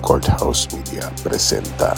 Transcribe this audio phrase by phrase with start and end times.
[0.00, 1.94] Courthouse Media presenta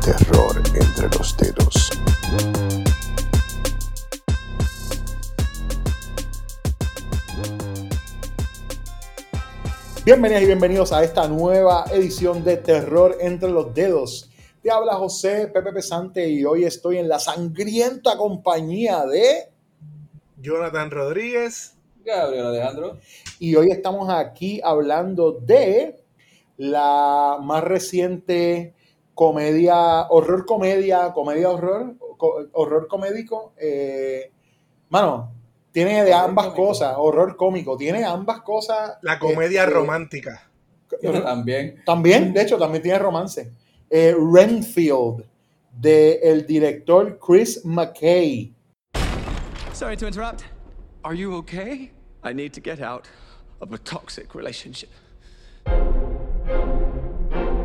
[0.00, 1.90] Terror entre los dedos.
[10.08, 14.30] Bienvenidas y bienvenidos a esta nueva edición de Terror entre los dedos.
[14.62, 19.50] Te habla José Pepe Pesante y hoy estoy en la sangrienta compañía de
[20.40, 21.76] Jonathan Rodríguez.
[22.02, 22.96] Gabriel Alejandro.
[23.38, 26.02] y hoy estamos aquí hablando de
[26.56, 28.72] la más reciente
[29.12, 33.52] comedia, horror comedia, comedia horror, co- horror comédico.
[33.58, 34.32] eh,
[34.88, 35.34] mano,
[35.72, 36.66] tiene de ambas cómico.
[36.66, 38.98] cosas, horror cómico, tiene ambas cosas.
[39.02, 40.50] La comedia este, romántica.
[41.00, 41.82] También.
[41.84, 43.52] También, de hecho, también tiene romance.
[43.90, 45.24] Eh, Renfield,
[45.72, 48.54] de el director Chris McKay.
[49.72, 50.44] Sorry to interrupt.
[51.04, 51.92] Are you okay?
[52.24, 53.08] I need to get out
[53.60, 54.90] of a toxic relationship.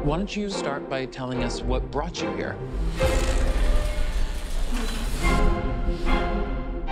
[0.04, 2.56] Why don't you start by telling us what brought you here?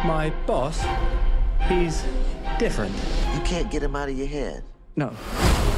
[0.03, 0.83] My boss,
[1.67, 2.03] he's
[2.57, 2.95] different.
[3.35, 4.63] You can't get him out of your head.
[4.95, 5.13] No.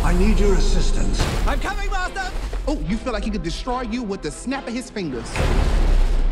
[0.01, 1.21] I need your assistance.
[1.45, 2.31] I'm coming, Master!
[2.65, 5.29] Oh, you feel like he could destroy you with the snap of his fingers.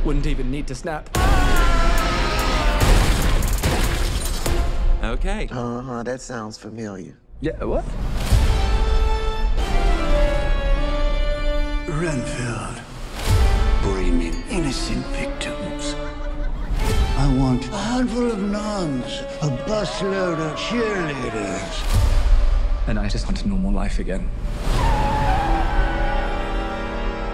[0.05, 1.09] Wouldn't even need to snap.
[5.03, 5.49] Okay.
[5.51, 7.17] Uh huh, that sounds familiar.
[7.41, 7.83] Yeah, what?
[11.89, 12.81] Renfield.
[13.83, 15.60] Blaming innocent victims.
[17.21, 21.75] I want a handful of nuns, a busload of cheerleaders.
[22.87, 24.27] And I just want a normal life again.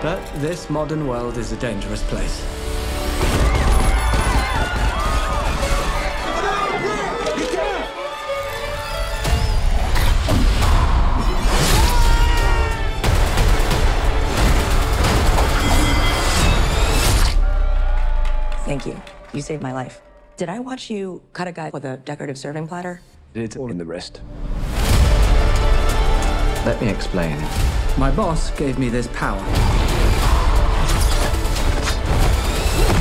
[0.02, 2.67] But this modern world is a dangerous place.
[19.38, 19.42] You.
[19.42, 20.02] You saved my life.
[20.36, 23.02] Did I watch you cut a guy with a decorative serving platter?
[23.34, 24.22] It's in the wrist.
[26.66, 27.38] Let me explain.
[27.98, 29.40] My boss gave me this power.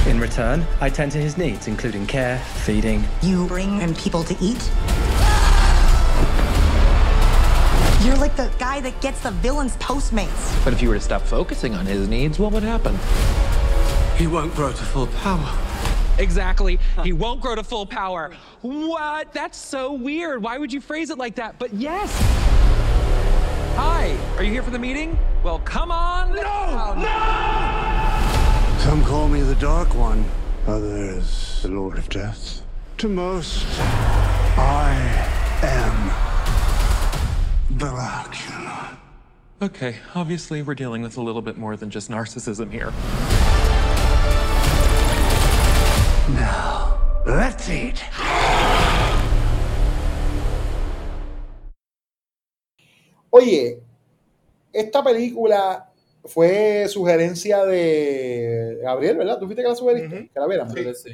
[0.09, 3.03] In return, I tend to his needs, including care, feeding.
[3.23, 4.71] You bring in people to eat?
[8.05, 10.65] You're like the guy that gets the villain's Postmates.
[10.65, 12.97] But if you were to stop focusing on his needs, what would happen?
[14.17, 15.66] He won't grow to full power.
[16.19, 16.79] Exactly.
[17.03, 18.33] He won't grow to full power.
[18.63, 19.33] What?
[19.33, 20.43] That's so weird.
[20.43, 21.59] Why would you phrase it like that?
[21.59, 22.11] But yes.
[23.77, 24.17] Hi.
[24.37, 25.19] Are you here for the meeting?
[25.43, 26.35] Well, come on.
[26.35, 26.95] No!
[26.95, 28.79] No.
[28.79, 30.25] Some call me the Dark One,
[30.67, 32.63] others the Lord of Death.
[32.99, 34.95] To most, I
[35.63, 36.11] am
[37.77, 38.97] Dracula.
[39.61, 42.93] Okay, obviously we're dealing with a little bit more than just narcissism here.
[47.27, 47.99] Let's eat.
[53.31, 53.83] Oye,
[54.73, 55.91] esta película
[56.25, 59.39] fue sugerencia de Gabriel, ¿verdad?
[59.39, 60.31] ¿Tú fuiste que la sugeriste?
[60.33, 60.75] Que la viéramos.
[61.03, 61.13] Sí.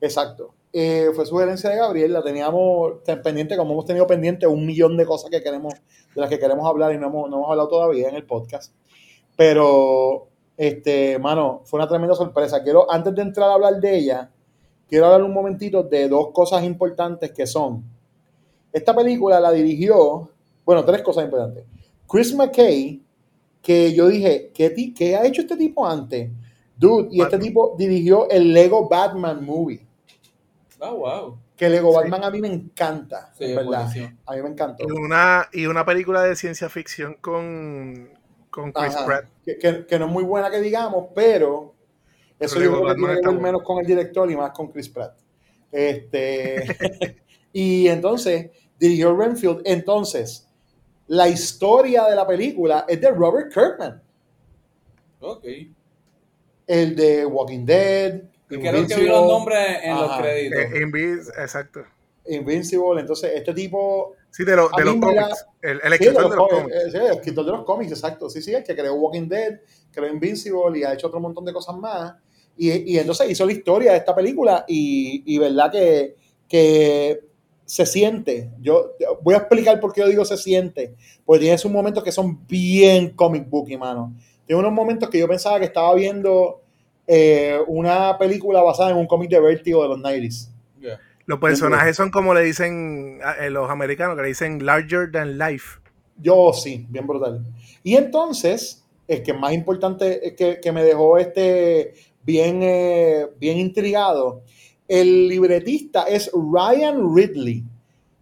[0.00, 0.54] Exacto.
[0.72, 4.96] Eh, fue sugerencia de Gabriel, la teníamos ten- pendiente, como hemos tenido pendiente un millón
[4.96, 5.74] de cosas que queremos,
[6.14, 8.72] de las que queremos hablar y no hemos, no hemos hablado todavía en el podcast.
[9.36, 12.62] Pero, este, mano, fue una tremenda sorpresa.
[12.62, 14.30] Quiero, antes de entrar a hablar de ella,
[14.90, 17.82] quiero hablar un momentito de dos cosas importantes que son.
[18.72, 20.28] Esta película la dirigió,
[20.66, 21.64] bueno, tres cosas importantes.
[22.08, 23.00] Chris McKay,
[23.62, 26.30] que yo dije, ¿qué, ti- qué ha hecho este tipo antes?
[26.76, 29.86] Dude, y este tipo dirigió el Lego Batman Movie.
[30.80, 31.38] Oh, wow.
[31.56, 31.96] Que Lego Sí.
[31.98, 33.64] Batman a mí me encanta, Sí, verdad.
[33.64, 34.08] buenísimo.
[34.26, 34.82] A mí me encantó.
[34.88, 38.08] Y una, y una película de ciencia ficción con,
[38.48, 39.04] con Chris Ajá.
[39.06, 39.24] Pratt.
[39.44, 41.74] Que, que- que no es muy buena que digamos, pero
[42.40, 43.40] eso Pero yo creo que tiene que ver bueno.
[43.40, 45.16] menos con el director y más con Chris Pratt.
[45.70, 46.64] Este,
[47.52, 49.60] y entonces dirigió Renfield.
[49.64, 50.48] Entonces,
[51.06, 54.02] la historia de la película es de Robert Kirkman,
[55.20, 55.44] Ok.
[56.66, 60.58] el de Walking Dead, Y creo que vi los nombres en los créditos.
[60.60, 61.82] Eh, Invis- exacto.
[62.26, 63.00] Invincible.
[63.00, 65.46] Entonces, este tipo Sí, de, los de la- cómics.
[65.62, 66.76] El, el Sí, de escritor los de los co- cómics.
[66.76, 68.30] eh, sí, el escritor de los cómics, exacto.
[68.30, 69.60] Sí, sí, el que creó Walking Dead,
[69.92, 72.14] creó Invincible y ha hecho otro montón de cosas más.
[72.62, 76.14] Y, y entonces hizo la historia de esta película y, y verdad que,
[76.46, 77.20] que
[77.64, 78.50] se siente.
[78.60, 78.92] Yo
[79.22, 80.94] voy a explicar por qué yo digo se siente.
[81.24, 84.12] Porque tiene sus momentos que son bien comic book, mano.
[84.46, 86.60] tiene unos momentos que yo pensaba que estaba viendo
[87.06, 90.48] eh, una película basada en un cómic de Vertigo de los 90s.
[91.26, 95.38] Los personajes son como le dicen a- eh, los americanos, que le dicen larger than
[95.38, 95.78] life.
[96.20, 97.44] Yo sí, bien brutal.
[97.84, 101.94] Y entonces, el que más importante que, que me dejó este
[102.30, 104.42] bien, eh, bien intrigado,
[104.86, 107.64] el libretista es Ryan Ridley.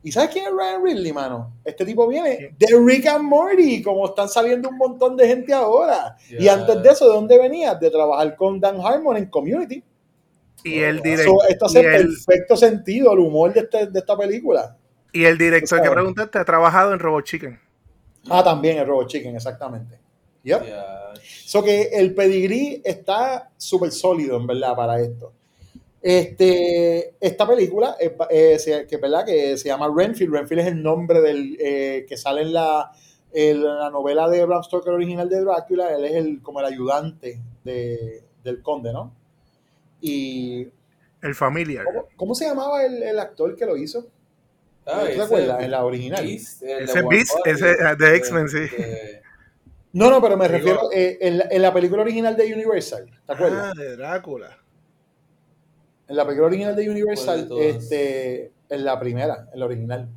[0.03, 1.53] ¿Y sabes quién es Ryan Ridley, mano?
[1.65, 6.17] Este tipo viene de Rick and Morty, como están saliendo un montón de gente ahora.
[6.31, 7.75] Y antes de eso, ¿de dónde venía?
[7.75, 9.83] De trabajar con Dan Harmon en Community.
[10.65, 14.17] Y el, So, direct- esto hace el, perfecto sentido, el humor de, este- de esta
[14.17, 14.77] película.
[15.13, 17.59] y el director que preguntaste ha trabajado en Robot Chicken.
[18.29, 19.99] Ah, también el Robot Chicken, exactamente.
[20.49, 20.63] Yep.
[21.47, 25.33] So que el pedigrí está súper sólido, en verdad, para esto.
[26.01, 29.25] Este, esta película, eh, eh, se- que, ¿verdad?
[29.27, 30.33] que se llama Renfield.
[30.33, 32.93] Renfield es el nombre del eh, que sale en la,
[33.33, 35.93] en la novela de Bram Stoker original de Drácula.
[35.95, 39.13] Él es el, como el ayudante de- del conde, ¿no?
[40.01, 40.69] Y
[41.23, 41.85] El familiar.
[41.85, 44.07] ¿cómo, cómo se llamaba el, el actor que lo hizo?
[44.87, 45.63] Ah, ¿Tú te acuerdas?
[45.63, 46.25] En la original.
[46.25, 48.59] Beast, el Ese Beast, ese ah, de X-Men, sí.
[48.61, 49.21] de-
[49.99, 53.07] No, no, pero me Digo- refiero eh, en, la, en la película original de Universal.
[53.27, 53.73] ¿Te acuerdas?
[53.77, 54.57] Ah, de Drácula.
[56.07, 60.09] En la película original de Universal, este, en la primera, en la original.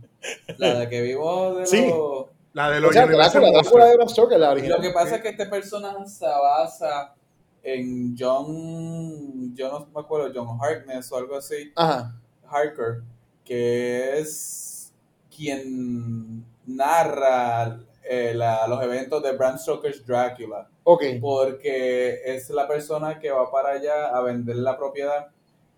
[0.58, 1.88] La de que vimos de Sí.
[1.90, 2.28] los...
[2.54, 4.78] La de O los sea, Universal Drácula, Drácula de Bram Stoker, la original.
[4.78, 7.16] Lo que pasa es que este personaje se basa
[7.64, 12.14] en John, yo no me acuerdo, John Harkness o algo así, Ajá.
[12.48, 13.02] Harker,
[13.46, 14.92] que es
[15.36, 20.68] quien narra eh, la- los eventos de Bram Stoker's Dracula.
[20.84, 21.04] Ok.
[21.22, 25.28] Porque es la persona que va para allá a vender la propiedad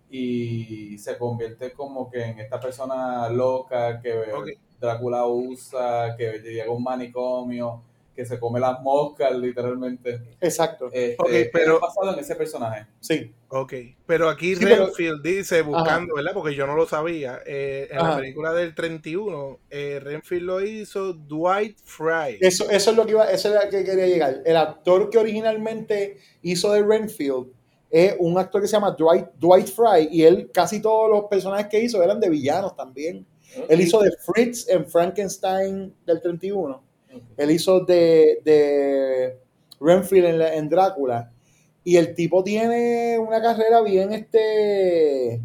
[0.09, 4.47] y se convierte como que en esta persona loca que Ok.
[4.79, 7.81] Drácula usa, que llega a un manicomio,
[8.15, 10.21] que se come las moscas literalmente.
[10.39, 10.87] Exacto.
[10.91, 12.85] Este, Ok, es pero- basado en ese personaje.
[12.99, 13.33] Sí.
[13.49, 13.73] Ok,
[14.05, 16.31] pero aquí Sí, pero- Renfield dice, buscando, ¿verdad?
[16.33, 17.39] Porque yo no lo sabía.
[17.45, 22.37] eh, en la película del 31, eh, Renfield lo hizo Dwight Fry.
[22.39, 24.41] Eso, eso es lo que iba, eso es lo que quería llegar.
[24.45, 27.47] El actor que originalmente hizo de Renfield
[27.89, 31.67] es un actor que se llama Dwight, Dwight Fry y él casi todos los personajes
[31.67, 33.25] que hizo eran de villanos también.
[33.69, 36.82] Él hizo de Fritz en Frankenstein del 31.
[37.37, 39.37] Él hizo de, de
[39.79, 41.31] Renfield en, la- en Drácula.
[41.83, 45.41] Y el tipo tiene una carrera bien, este,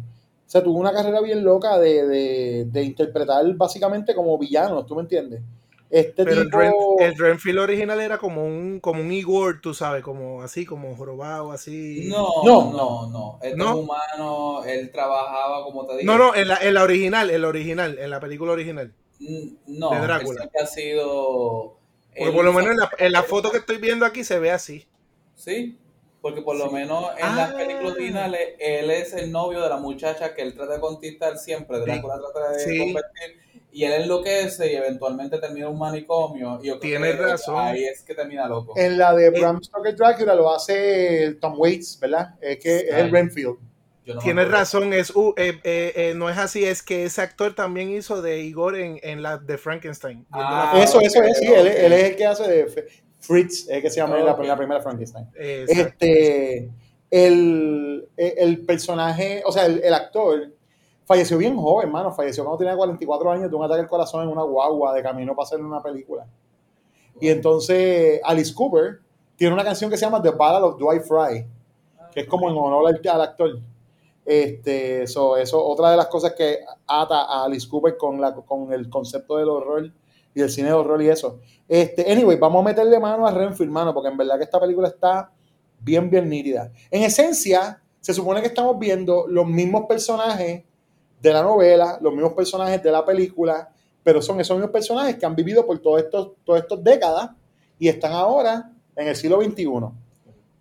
[0.47, 4.95] o sea, tuvo una carrera bien loca de, de- de interpretar básicamente como villanos, ¿tú
[4.95, 5.41] me entiendes?
[5.89, 6.97] Este Pero el, tipo...
[6.99, 11.51] El Renfield original era como un, como un Igor, tú sabes, como así, como jorobado,
[11.51, 12.07] así.
[12.07, 12.71] No, No.
[12.71, 13.39] no, no.
[13.41, 13.69] Él ¿No?
[13.71, 16.05] es humano, él trabajaba, como te dije.
[16.05, 18.93] No, no, en la, en la original, en la original, en la película original.
[19.19, 20.49] No, de Drácula.
[20.61, 21.77] ha sido.
[22.17, 24.51] Porque por lo menos en la, en la foto que estoy viendo aquí se ve
[24.51, 24.87] así.
[25.35, 25.77] Sí,
[26.21, 27.35] porque por lo menos en Ah.
[27.35, 31.37] las películas originales él es el novio de la muchacha que él trata de conquistar
[31.37, 32.77] siempre, Drácula trata de Sí.
[32.77, 33.37] convertir,
[33.71, 36.59] y él enloquece y eventualmente termina en un manicomio.
[36.61, 37.57] Y Tienes que razón.
[37.57, 38.73] Ahí es que termina loco.
[38.75, 42.35] En la de Bram Stoker Drácula lo hace Tom Waits, ¿verdad?
[42.41, 43.11] Es que es el.
[43.11, 43.57] Renfield.
[44.09, 47.03] Yo no me Tienes razón, es, uh, eh, eh, eh, no es así, es que
[47.03, 50.25] ese actor también hizo de Igor en, en la de Frankenstein.
[50.31, 51.83] Ah, la- eso, eso es, sí, él, es- ok.
[51.83, 55.27] él es el que hace de Fritz, es que se llama en la, primera Frankenstein.
[55.35, 56.71] Este,
[57.11, 60.49] el, el personaje, o sea, el, el actor
[61.05, 62.11] falleció bien joven, hermano.
[62.11, 65.35] Falleció cuando tenía 44 años de un ataque al corazón en una guagua de camino
[65.35, 66.25] para hacer una película.
[67.21, 69.01] Y entonces Alice Cooper
[69.35, 71.45] tiene una canción que se llama The Battle of Dwight Fry,
[72.11, 73.59] que es como en honor al, al actor.
[74.29, 78.71] Este, so, eso, otra de las cosas que ata a Alice Cooper con, la, con
[78.71, 79.91] el concepto del horror
[80.35, 81.39] y del cine de horror y eso.
[81.67, 84.89] Este, anyway, vamos a meterle mano a Renfield, mano, porque en verdad que esta película
[84.89, 85.31] está
[85.79, 86.71] bien, bien nítida.
[86.91, 90.63] En esencia, se supone que estamos viendo los mismos personajes
[91.19, 95.25] de la novela, los mismos personajes de la película, pero son esos mismos personajes que
[95.25, 97.31] han vivido por todos estos, todas estas décadas
[97.79, 99.65] y están ahora en el siglo XXI.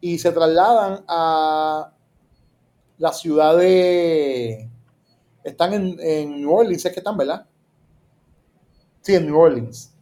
[0.01, 1.93] Y se trasladan a
[2.99, 4.69] la ciudad de...
[5.45, 7.47] Están en, New Orleans, es que están, ¿verdad?
[9.01, 9.93] Sí, en New Orleans.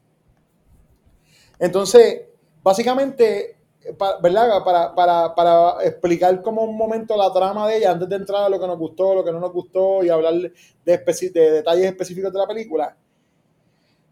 [1.59, 2.23] Entonces,
[2.63, 3.57] básicamente,
[3.99, 4.63] pa- ¿verdad?
[4.65, 8.49] Para, para, para explicar como un momento la trama de ella, antes de entrar a
[8.49, 10.53] lo que nos gustó, lo que no nos gustó y hablar de,
[10.85, 12.97] de detalles específicos de la película,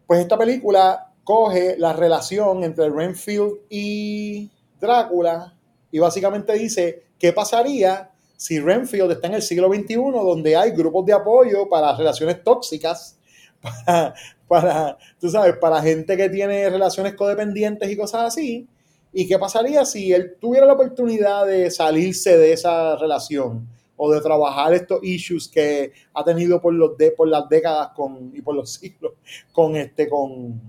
[0.07, 5.57] pues esta película coge la relación entre Renfield y Drácula
[5.91, 11.05] y básicamente dice qué pasaría si Renfield está en el siglo XXI donde hay grupos
[11.05, 13.17] de apoyo para relaciones tóxicas,
[13.61, 14.13] para,
[14.47, 18.67] para, tú sabes, para gente que tiene relaciones codependientes y cosas así.
[19.13, 23.65] ¿Y qué pasaría si él tuviera la oportunidad de salirse de esa relación
[23.97, 28.31] o de trabajar estos issues que ha tenido por, los de, por las décadas con,
[28.35, 29.13] y por los siglos
[29.53, 30.61] con, este, con,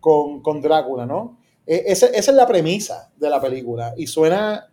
[0.00, 1.38] con, con Drácula, ¿no?
[1.66, 4.71] E- esa, esa es la premisa de la película y suena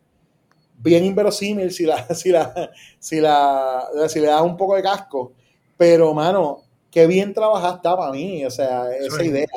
[0.81, 5.33] bien inverosímil si la, si la, si la, si le das un poco de casco,
[5.77, 9.27] pero mano, qué bien trabajada está para mí, o sea, esa Sí.
[9.27, 9.47] idea.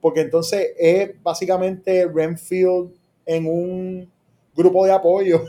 [0.00, 2.90] Porque entonces es básicamente Renfield
[3.24, 4.10] en un
[4.54, 5.42] grupo de apoyo,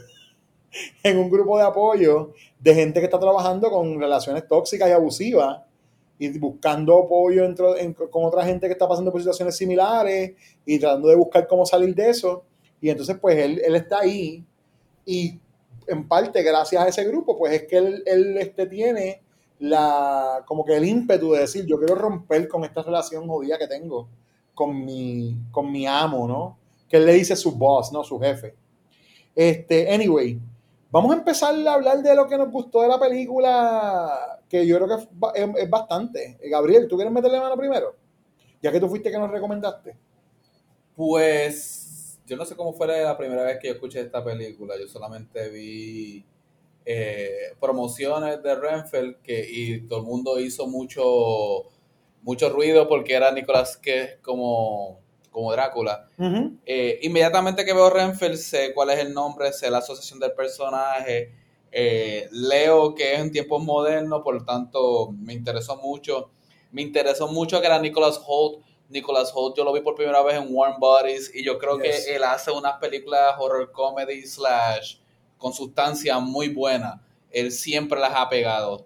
[1.04, 5.60] en un grupo de apoyo de gente que está trabajando con relaciones tóxicas y abusivas
[6.20, 10.34] y buscando apoyo en- con otra gente que está pasando por situaciones similares
[10.66, 12.44] y tratando de buscar cómo salir de eso.
[12.80, 14.44] Y entonces, pues él, él está ahí
[15.06, 15.40] y
[15.88, 19.22] en parte gracias a ese grupo, pues es que él, él, este, tiene
[19.60, 23.68] la, como que el ímpetu de decir, yo quiero romper con esta relación jodida que
[23.68, 24.08] tengo
[24.54, 26.58] con mi, con mi amo, ¿no?
[26.88, 28.04] Que él le dice su boss, ¿no?
[28.04, 28.56] Su jefe.
[29.36, 30.40] Este, anyway,
[30.92, 34.78] vamos a empezar a hablar de lo que nos gustó de la película, que yo
[34.78, 36.38] creo que es, es bastante.
[36.42, 37.96] Eh, Gabriel, ¿tú quieres meterle mano primero?
[38.62, 39.96] Ya que tú fuiste que nos recomendaste.
[40.96, 41.83] Pues
[42.26, 44.76] yo no sé cómo fue la primera vez que yo escuché esta película.
[44.80, 46.26] Yo solamente vi
[46.86, 51.66] eh, promociones de Renfield que, y todo el mundo hizo mucho,
[52.22, 55.00] mucho ruido porque era Nicolas Cage como,
[55.32, 56.08] como Drácula.
[56.66, 61.32] Eh, inmediatamente que veo Renfield sé cuál es el nombre, sé la asociación del personaje,
[61.72, 66.30] eh, leo que es en tiempos modernos, por lo tanto me interesó mucho.
[66.72, 68.64] Me interesó mucho que era Nicholas Holt.
[68.94, 72.06] Nicholas Holt yo lo vi por primera vez en Warm Bodies y yo creo Yes.
[72.06, 74.98] que él hace unas películas horror comedy slash
[75.38, 77.02] con sustancia muy buena.
[77.30, 78.86] Él siempre las ha pegado.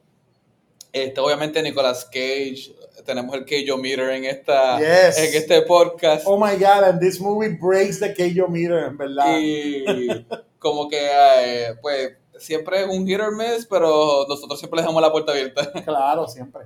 [0.92, 2.74] Este, obviamente Nicolas Cage,
[3.06, 5.18] tenemos el Cage-O-Meter en, esta, Yes.
[5.20, 6.24] en este podcast.
[6.26, 9.38] Oh my God, and this movie breaks the Keio meter, en verdad.
[9.40, 9.86] Y
[10.60, 15.12] como que, eh, pues, siempre es un hit or miss, pero nosotros siempre dejamos la
[15.12, 15.72] puerta abierta.
[15.84, 16.64] Claro, siempre.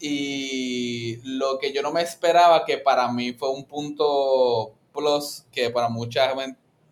[0.00, 5.70] Y lo que yo no me esperaba, que para mí fue un punto plus, que
[5.70, 6.32] para mucha,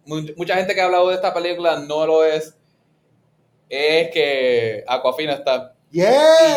[0.04, 2.56] mucha gente que ha hablado de esta película no lo es,
[3.68, 5.74] es que Aquafina está.
[5.90, 6.04] Yes,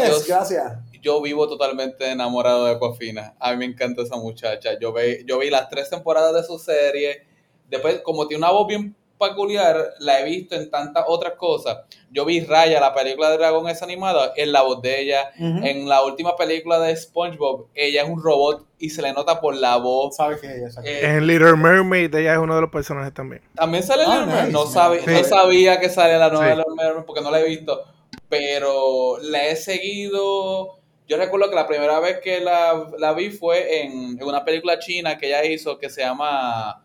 [0.08, 0.74] yo- gracias.
[1.02, 3.36] Yo vivo totalmente enamorado de Aquafina.
[3.40, 4.80] A mí me encanta esa muchacha.
[4.80, 7.28] Yo, ve, yo vi las tres temporadas de su serie.
[7.70, 11.79] Después, como tiene una voz bien peculiar, la he visto en tantas otras cosas.
[12.12, 15.31] Yo vi Raya, la película de dragón es animada, en la voz de ella.
[15.38, 19.55] En la última película de SpongeBob, ella es un robot y se le nota por
[19.55, 20.15] la voz.
[20.15, 20.81] ¿Sabes qué es ella?
[20.89, 23.41] Eh, En Little Mermaid ella es uno de los personajes también.
[23.55, 24.51] también sale Ah, Little Mermaid.
[24.53, 24.74] no, nice.
[24.74, 25.12] sabe- Sí.
[25.12, 26.57] no sabía que sale la nueva Sí.
[26.57, 27.84] Little Mermaid porque no la he visto.
[28.29, 30.79] Pero la he seguido.
[31.07, 34.79] Yo recuerdo que la primera vez que la, la vi fue en, en una película
[34.79, 36.84] china que ella hizo que se llama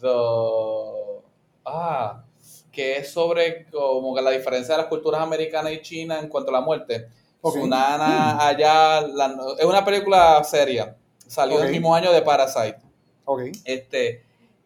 [0.00, 0.08] The.
[1.64, 2.24] Ah,
[2.72, 6.50] que es sobre como que la diferencia de las culturas americanas y chinas en cuanto
[6.50, 7.08] a la muerte.
[7.40, 7.54] Ok.
[7.54, 9.00] Su nana allá.
[9.02, 10.96] la- es una película seria.
[11.26, 11.64] Salió Ok.
[11.64, 12.78] el mismo año de Parasite.
[13.24, 13.42] Ok.
[13.64, 14.24] Este,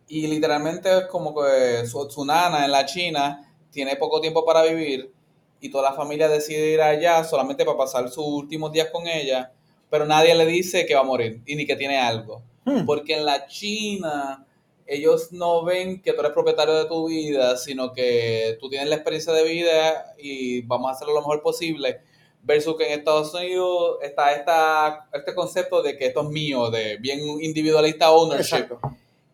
[0.08, 4.62] y literalmente es como que su, su nana en la China tiene poco tiempo para
[4.62, 5.12] vivir
[5.60, 9.52] y toda la familia decide ir allá solamente para pasar sus últimos días con ella,
[9.90, 12.42] pero nadie le dice que va a morir y ni que tiene algo.
[12.64, 12.86] Hmm.
[12.86, 14.46] Porque en la China
[14.88, 18.96] ellos no ven que tú eres propietario de tu vida, sino que tú tienes la
[18.96, 22.00] experiencia de vida y vamos a hacerlo lo mejor posible.
[22.42, 26.96] Versus que en Estados Unidos está esta, este concepto de que esto es mío, de
[26.96, 28.56] bien individualista ownership.
[28.56, 28.80] Exacto.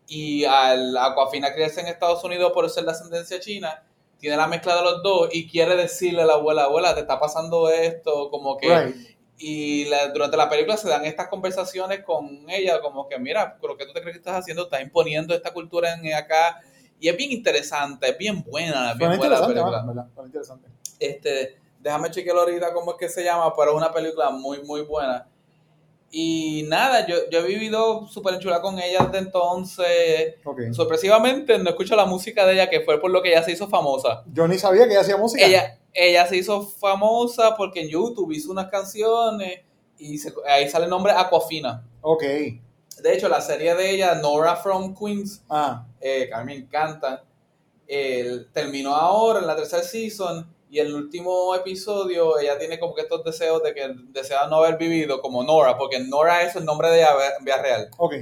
[0.09, 3.85] Y al Aquafina criarse en Estados Unidos por ser de ascendencia china,
[4.19, 7.21] tiene la mezcla de los dos y quiere decirle a la abuela, abuela, te está
[7.21, 8.69] pasando esto, como que...
[8.69, 9.14] Right.
[9.39, 13.77] Y la- durante la película se dan estas conversaciones con ella, como que, mira, lo
[13.77, 16.61] que tú te crees que estás haciendo, estás imponiendo esta cultura en acá.
[17.01, 19.85] Y es bien interesante, es bien buena, es bien buena la película.
[19.87, 20.07] ¿verdad?
[20.15, 20.69] Suena interesante.
[21.01, 24.83] Este, déjame chequear ahorita cómo es que se llama, pero es una película muy, muy
[24.83, 25.27] buena.
[26.17, 30.35] Y nada, yo, yo he vivido súper chula con ella desde entonces.
[30.45, 30.61] Ok.
[30.71, 33.69] Sorpresivamente no escucho la música de ella, que fue por lo que ella se hizo
[33.69, 34.23] famosa.
[34.33, 35.45] Yo ni sabía que ella hacía música.
[35.45, 39.61] Ella, ella se hizo famosa porque en YouTube hizo unas canciones
[39.97, 41.87] y se- ahí sale el nombre Aquafina.
[42.03, 42.23] Ok.
[42.23, 46.55] De hecho, la serie de ella, Nora from Queens, Ah, eh, que a mí me
[46.61, 47.25] encanta,
[48.53, 53.23] terminó ahora en la tercera season y el último episodio ella tiene como que estos
[53.25, 56.99] deseos de que desea no haber vivido como Nora, porque Nora es el nombre de
[56.99, 57.91] ella en vida real.
[57.99, 58.15] ok.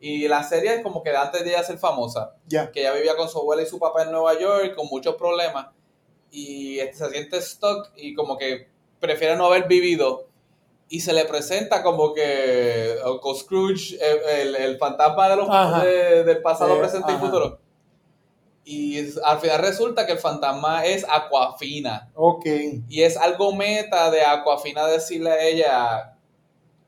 [0.00, 2.70] Y la serie es como que antes de ella ser famosa, Ya.
[2.70, 5.68] que ella vivía con su abuela y su papá en Nueva York con muchos problemas
[6.36, 8.66] y este, se siente stuck y como que
[8.98, 10.26] prefiere no haber vivido
[10.88, 15.48] y se le presenta como que Uncle Scrooge, el, el- el fantasma de los,
[15.82, 17.24] de- del pasado, Eh, presente y ajá.
[17.24, 17.58] futuro.
[18.66, 22.10] Y al final resulta que el fantasma es Aquafina.
[22.14, 22.46] Ok.
[22.88, 26.16] Y es algo meta de Aquafina decirle a ella,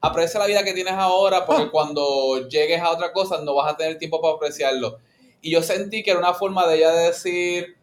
[0.01, 1.71] aprecia la vida que tienes ahora porque Ah.
[1.71, 4.99] cuando llegues a otra cosa no vas a tener tiempo para apreciarlo.
[5.43, 7.76] Y yo sentí que era una forma de ella decir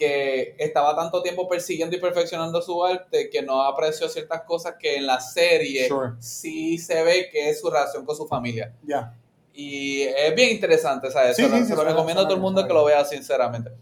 [0.00, 4.96] que estaba tanto tiempo persiguiendo y perfeccionando su arte que no apreció ciertas cosas que
[4.96, 6.12] en la serie Sure.
[6.20, 8.72] sí se ve que es su relación con su familia.
[8.82, 9.14] Ya.
[9.52, 11.36] Y es bien interesante, ¿sabes?
[11.36, 13.04] Sí, se lo, sí, sí, se lo recomiendo a todo el mundo que lo vea,
[13.04, 13.72] sinceramente.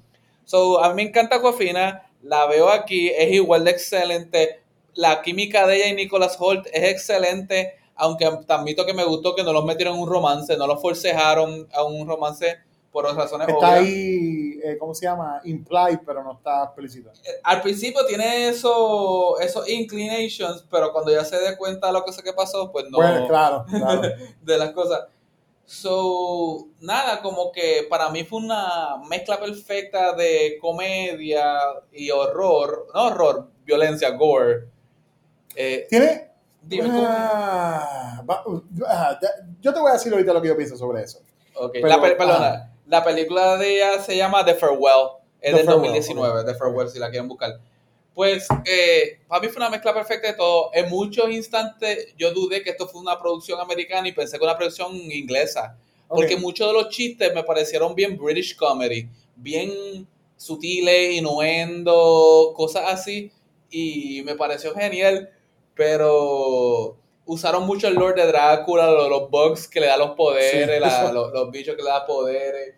[0.44, 4.60] So, a mí me encanta Aquafina, la veo aquí, es igual de excelente.
[4.94, 9.44] La química de ella y Nicholas Holt es excelente, aunque también que me gustó que
[9.44, 12.58] no los metieron en un romance, no los forcejaron a un romance
[13.02, 13.80] por razones Está obvias.
[13.80, 15.40] ahí, eh, ¿cómo se llama?
[15.44, 17.10] Implied, pero no está explícito.
[17.44, 22.12] Al principio tiene eso, esos inclinations, pero cuando ya se dé cuenta de lo que
[22.12, 22.98] sé que pasó, pues no.
[22.98, 24.02] Bueno, claro, claro.
[24.42, 25.04] de las cosas.
[25.64, 31.56] So, nada, como que para mí fue una mezcla perfecta de comedia
[31.92, 34.64] y horror, no horror, violencia, gore.
[35.54, 36.30] Eh, Tiene.
[36.62, 36.88] Dime.
[36.92, 38.42] Ah, va-
[38.88, 39.18] ah,
[39.60, 41.20] yo te voy a decir ahorita lo que yo pienso sobre eso.
[41.54, 42.72] ok, pero- la, perdona.
[42.88, 46.88] La película de ella se llama The Farewell, es The del Farewell, 2019, The Farewell,
[46.88, 47.60] si la quieren buscar.
[48.14, 50.70] Pues eh, para mí fue una mezcla perfecta de todo.
[50.72, 54.56] En muchos instantes yo dudé que esto fue una producción americana y pensé que una
[54.56, 55.78] producción inglesa.
[56.08, 63.30] Porque muchos de los chistes me parecieron bien British comedy, bien sutiles, innuendo, cosas así.
[63.70, 65.30] Y me pareció genial,
[65.74, 66.96] pero
[67.28, 70.80] usaron mucho el Lord de Drácula, los, los bugs que le da los poderes, Sí.
[70.80, 72.74] la- los, los bichos que le da poderes.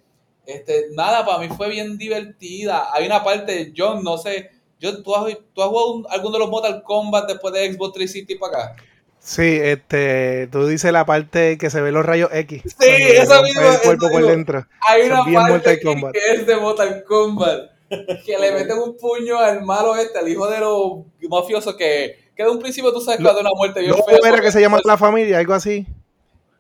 [0.47, 2.89] Este, nada, para mí fue bien divertida.
[2.93, 6.39] Hay una parte, John, no sé, yo, ¿tú, has, tú has jugado un- alguno de
[6.41, 8.77] los Mortal Kombat después de Xbox 360 para acá?
[9.23, 12.63] Sí, este, tú dices la parte que se ve los rayos X.
[12.65, 13.27] Sí, El
[13.83, 14.27] cuerpo por mismo.
[14.31, 14.67] dentro.
[14.89, 17.71] Hay una parte que es de Mortal Kombat
[18.25, 20.93] que le meten un puño al malo este, al hijo de los
[21.29, 23.91] mafiosos que, que de un principio tú sabes que va a dar una muerte bien
[23.93, 25.87] Lobo fea, era que se llama la familia, algo así.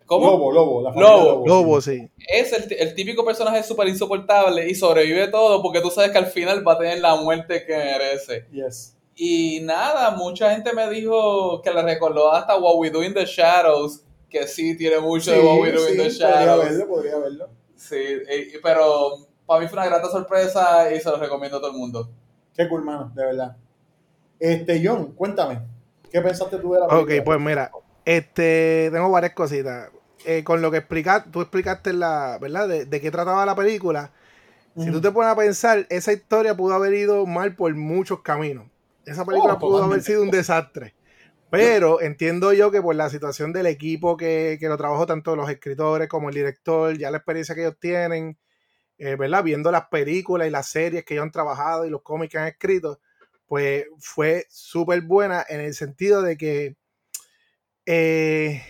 [0.04, 0.26] ¿Cómo?
[0.30, 0.82] Lobo, lobo.
[0.82, 1.46] La familia Lobo.
[1.46, 2.10] Lobo, sí.
[2.28, 6.26] Es el, el típico personaje súper insoportable y sobrevive todo porque tú sabes que al
[6.26, 8.44] final va a tener la muerte que merece.
[8.52, 8.94] Yes.
[9.14, 13.24] Y nada, mucha gente me dijo que le recordó hasta What We Do in the
[13.24, 16.64] Shadows, que sí tiene mucho de What We Do in the sí, podría Shadows.
[16.68, 17.48] verlo, podría verlo.
[17.76, 21.70] Sí, y- pero para mí fue una grata sorpresa y se lo recomiendo a todo
[21.70, 22.10] el mundo.
[22.54, 23.56] Qué cool, mano, de verdad.
[24.40, 25.60] Este, John, cuéntame.
[26.10, 27.24] ¿Qué pensaste tú de la Ok, película?
[27.24, 29.90] pues mira, este, tengo varias cositas.
[30.24, 32.68] Eh, con lo que explicaste, tú explicaste la, ¿verdad?
[32.68, 34.12] De, de qué trataba la película.
[34.76, 38.66] Si tú te pones a pensar, esa historia pudo haber ido mal por muchos caminos.
[39.06, 40.96] Esa película Oh, pudo haber sido un desastre.
[41.50, 45.50] Pero entiendo yo que por la situación del equipo que, que lo trabajó, tanto los
[45.50, 48.38] escritores como el director, ya la experiencia que ellos tienen,
[48.98, 49.44] eh, ¿verdad?
[49.44, 52.48] Viendo las películas y las series que ellos han trabajado y los cómics que han
[52.48, 53.00] escrito,
[53.50, 56.76] pues fue súper buena en el sentido de que
[57.84, 58.62] eh,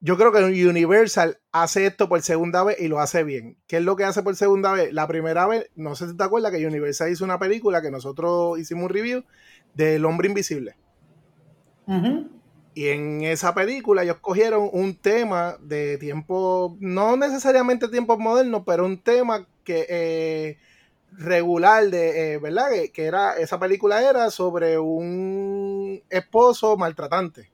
[0.00, 3.58] yo creo que Universal hace esto por segunda vez y lo hace bien.
[3.66, 4.90] ¿Qué es lo que hace por segunda vez?
[4.94, 8.58] La primera vez, no sé si te acuerdas que Universal hizo una película que nosotros
[8.58, 9.24] hicimos un review
[9.74, 10.76] del Hombre Invisible.
[12.72, 18.86] Y en esa película ellos cogieron un tema de tiempo, no necesariamente tiempos modernos, pero
[18.86, 20.58] un tema que eh,
[21.18, 22.70] regular de, eh, ¿verdad?
[22.70, 27.50] Que, que era, esa película era sobre un esposo maltratante.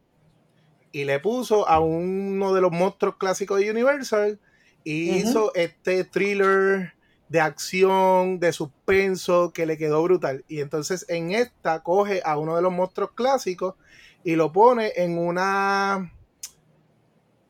[0.93, 4.39] Y le puso a uno de los monstruos clásicos de Universal
[4.85, 6.95] y hizo este thriller
[7.29, 10.45] de acción, de suspenso, que le quedó brutal.
[10.49, 13.75] Y entonces en esta coge a uno de los monstruos clásicos
[14.23, 16.13] y lo pone en una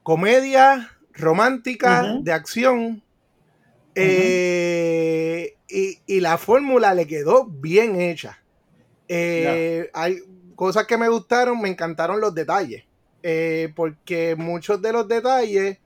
[0.04, 3.02] comedia romántica de acción.
[3.96, 8.42] Eh, y, y la fórmula le quedó bien hecha.
[9.08, 10.18] Eh, Hay
[10.54, 12.84] cosas que me gustaron, me encantaron los detalles.
[13.22, 15.78] Eh, porque muchos de los detalles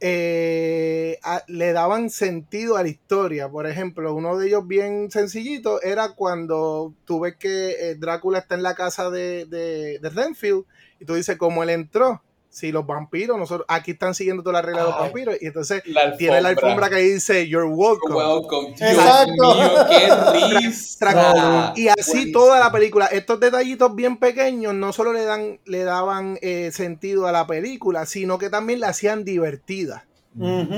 [0.00, 3.48] eh, a- le daban sentido a la historia.
[3.48, 8.54] Por ejemplo, uno de ellos bien sencillito era cuando tú ves que eh, Drácula está
[8.54, 10.64] en la casa de, de, de Renfield
[11.00, 12.22] y tú dices, ¿cómo él entró?
[12.48, 15.04] Si los vampiros, nosotros aquí están siguiendo todas las reglas de los Ay.
[15.04, 18.14] vampiros y entonces La tiene la alfombra que dice You're welcome.
[18.16, 18.74] Welcome.
[18.76, 19.54] Dios Exacto.
[19.54, 21.72] mío, qué risa.
[21.76, 23.06] Y así toda la película.
[23.06, 28.06] Estos detallitos bien pequeños no solo le dan, le daban eh, sentido a la película,
[28.06, 30.06] sino que también la hacían divertida.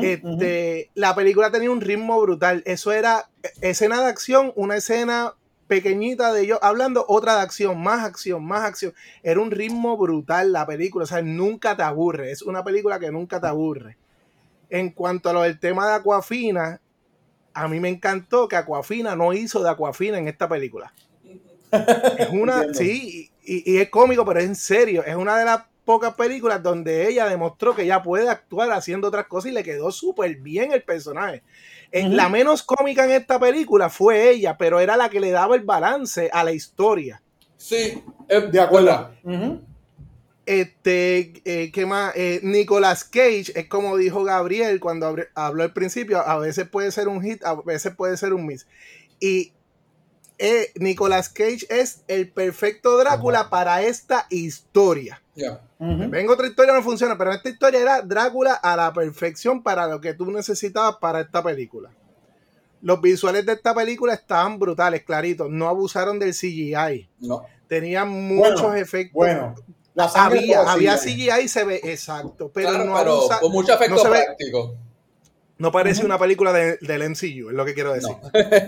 [0.02, 2.62] Este, La película tenía un ritmo brutal.
[2.64, 5.34] Eso era eh, escena de acción, una escena
[5.68, 8.94] pequeñita de ellos hablando, otra de acción, más acción, más acción.
[9.22, 13.12] Era un ritmo brutal la película, o sea, nunca te aburre, es una película que
[13.12, 13.96] nunca te aburre.
[14.70, 16.80] En cuanto a lo del tema de Aquafina,
[17.54, 20.92] a mí me encantó que Aquafina no hizo de Aquafina en esta película.
[22.18, 25.67] Es una, sí, y, y es cómico, pero es en serio, es una de las
[25.88, 29.90] pocas películas donde ella demostró que ella puede actuar haciendo otras cosas y le quedó
[29.90, 31.42] súper bien el personaje.
[31.92, 35.56] En La menos cómica en esta película fue ella, pero era la que le daba
[35.56, 37.22] el balance a la historia.
[37.56, 39.12] Sí, de acuerdo.
[40.44, 42.12] Este, eh, ¿qué más?
[42.14, 47.08] Eh, Nicolas Cage es como dijo Gabriel cuando habló al principio, a veces puede ser
[47.08, 48.66] un hit, a veces puede ser un miss.
[49.20, 49.54] Y
[50.36, 55.22] eh, Nicolas Cage es el perfecto Drácula para esta historia.
[55.78, 60.00] Vengo otra historia no funciona, pero esta historia era Drácula a la perfección para lo
[60.00, 61.90] que tú necesitabas para esta película.
[62.80, 65.50] Los visuales de esta película estaban brutales, claritos.
[65.50, 67.08] No abusaron del CGI.
[67.20, 67.44] No.
[67.66, 69.14] Tenían muchos efectos.
[69.14, 69.54] Bueno,
[70.14, 74.10] había, había CGI y se ve exacto, pero no pero abusa, con mucho efecto no
[74.10, 74.76] práctico.
[75.58, 78.14] No parece una película de, del MCU, es lo que quiero decir.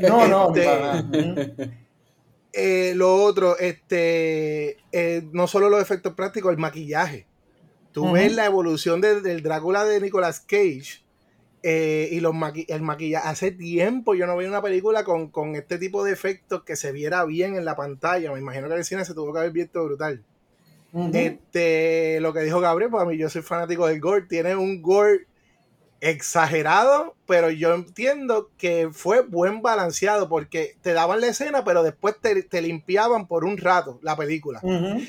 [0.03, 1.51] No, no, Este, para nada.
[2.53, 7.27] Eh, lo otro, este, eh, no solo los efectos prácticos, el maquillaje.
[7.93, 11.03] Tú ves la evolución de- del Drácula de Nicolas Cage
[11.63, 13.29] eh, y los maqui- el maquillaje.
[13.29, 16.93] Hace tiempo yo no veía una película con, con este tipo de efectos que se
[16.93, 18.33] viera bien en la pantalla.
[18.33, 20.25] Me imagino que el cine se tuvo que haber visto brutal.
[21.15, 24.27] Este, lo que dijo Gabriel, pues a mí yo soy fanático del gore.
[24.29, 25.27] Tiene un gore
[26.01, 32.17] exagerado, pero yo entiendo que fue buen balanceado porque te daban la escena, pero después
[32.21, 34.61] te, te limpiaban por un rato la película.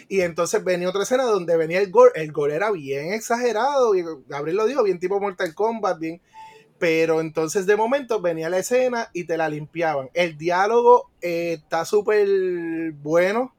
[0.09, 2.11] Y entonces venía otra escena donde venía el gore.
[2.15, 6.21] El gore era bien exagerado, y Gabriel lo dijo, bien tipo Mortal Kombat, bien.
[6.77, 10.09] Pero entonces de momento venía la escena y te la limpiaban.
[10.13, 12.27] El diálogo eh, está súper
[12.93, 13.53] bueno.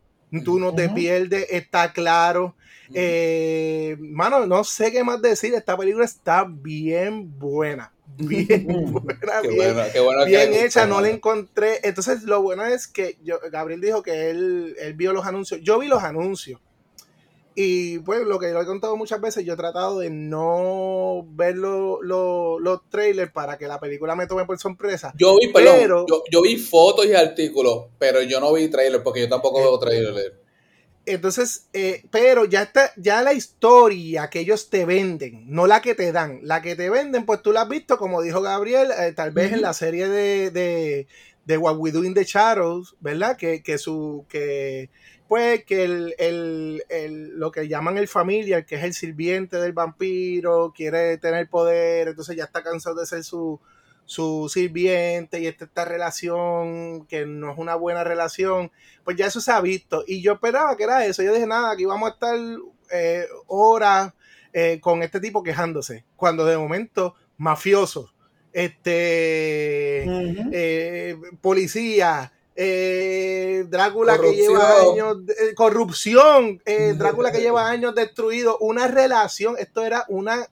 [0.44, 2.54] Tú no te pierdes, está claro.
[2.94, 5.54] Eh, mano, no sé qué más decir.
[5.54, 7.92] Esta película está bien buena.
[8.18, 10.86] Bien buena, Qué bien, qué bien hecha.
[10.86, 11.80] No la encontré.
[11.82, 15.62] Entonces, lo bueno es que yo, Gabriel dijo que él, él vio los anuncios.
[15.62, 16.60] Yo vi los anuncios.
[17.54, 21.56] Y pues lo que yo he contado muchas veces, yo he tratado de no ver
[21.56, 25.12] lo- lo- los trailers para que la película me tome por sorpresa.
[25.18, 29.02] Yo vi, perdón, Pero- yo, yo vi fotos y artículos, pero yo no vi trailer
[29.02, 30.40] porque yo tampoco veo trailer.
[31.04, 35.96] Entonces, eh, pero ya está, ya la historia que ellos te venden, no la que
[35.96, 39.12] te dan, la que te venden, pues tú la has visto, como dijo Gabriel, eh,
[39.12, 41.08] tal vez en la serie de, de,
[41.44, 43.36] de What We Do in the Shadows, ¿verdad?
[43.36, 44.90] Que, que su, que,
[45.32, 49.72] pues, que el, el, el- lo que llaman el familiar, que es el sirviente del
[49.72, 53.58] vampiro, quiere tener poder, entonces ya está cansado de ser su,
[54.04, 58.70] su sirviente y esta, esta relación que no es una buena relación,
[59.04, 60.04] pues ya eso se ha visto.
[60.06, 61.22] Y yo esperaba que era eso.
[61.22, 62.36] Yo dije, nada, aquí vamos a estar
[62.90, 64.12] eh, horas
[64.52, 66.04] eh, con este tipo quejándose.
[66.16, 68.12] Cuando de momento, mafioso,
[68.52, 70.04] este,
[70.52, 77.94] eh, policía, eh, Drácula que lleva años, de- eh, corrupción, eh, Drácula que lleva años
[77.94, 80.46] destruido, una relación, esto era una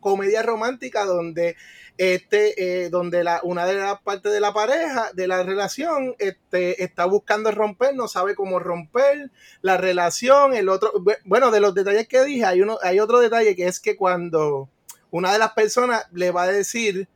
[0.00, 1.56] comedia romántica donde
[1.96, 7.04] este donde la, una de las partes de la pareja de la relación este, está
[7.04, 9.30] buscando romper no sabe cómo romper
[9.62, 10.54] la relación.
[10.54, 13.68] El otro bu- bueno de los detalles que dije hay uno hay otro detalle que
[13.68, 14.68] es que cuando
[15.12, 17.06] una de las personas le va a decir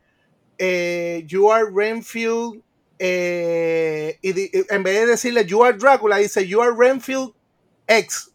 [1.27, 2.63] you are Renfield
[2.99, 7.33] eh, y di- en vez de decirle you are Drácula dice you are Renfield
[7.87, 8.31] ex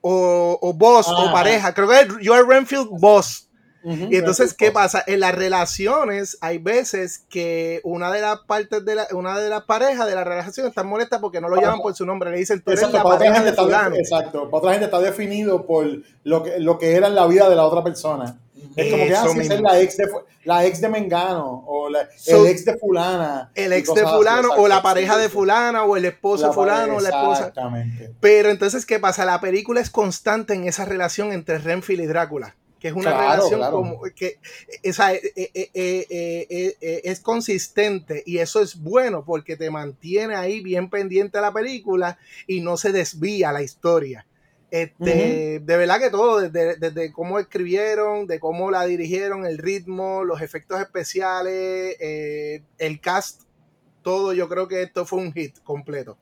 [0.00, 1.74] o, o boss o pareja.
[1.74, 3.46] Creo que es you are Renfield boss
[3.82, 5.02] y entonces, ¿qué pasa?
[5.06, 9.62] En las relaciones hay veces que una de las partes de la, una de las
[9.64, 12.60] parejas de la relación está molesta porque no lo llaman por su nombre, le dicen
[12.60, 13.62] tú eres Exacto, la para otra gente de está
[13.98, 15.86] exacto, para otra gente está definido por
[16.24, 18.38] lo que, lo que era en la vida de la otra persona.
[18.76, 19.54] Es como que así mismo.
[19.54, 20.08] es la ex de
[20.44, 23.50] la ex de Mengano o la- So- el ex de fulana.
[23.54, 26.96] El ex de así, fulano o la pareja de fulana o el esposo de fulano
[26.96, 27.38] o la esposa.
[27.48, 28.10] Exactamente.
[28.20, 29.24] Pero entonces, ¿qué pasa?
[29.24, 33.30] La película es constante en esa relación entre Renfield y Drácula, que es una Claro,
[33.32, 33.76] relación claro.
[33.76, 34.38] como que
[34.82, 40.60] eh, o sea, eh, eh, es consistente y eso es bueno porque te mantiene ahí
[40.60, 44.26] bien pendiente de la película y no se desvía la historia.
[44.70, 50.24] Este, De verdad que todo, desde, desde cómo escribieron, de cómo la dirigieron, el ritmo,
[50.24, 53.42] los efectos especiales, eh, el cast,
[54.02, 56.16] todo, yo creo que esto fue un hit completo.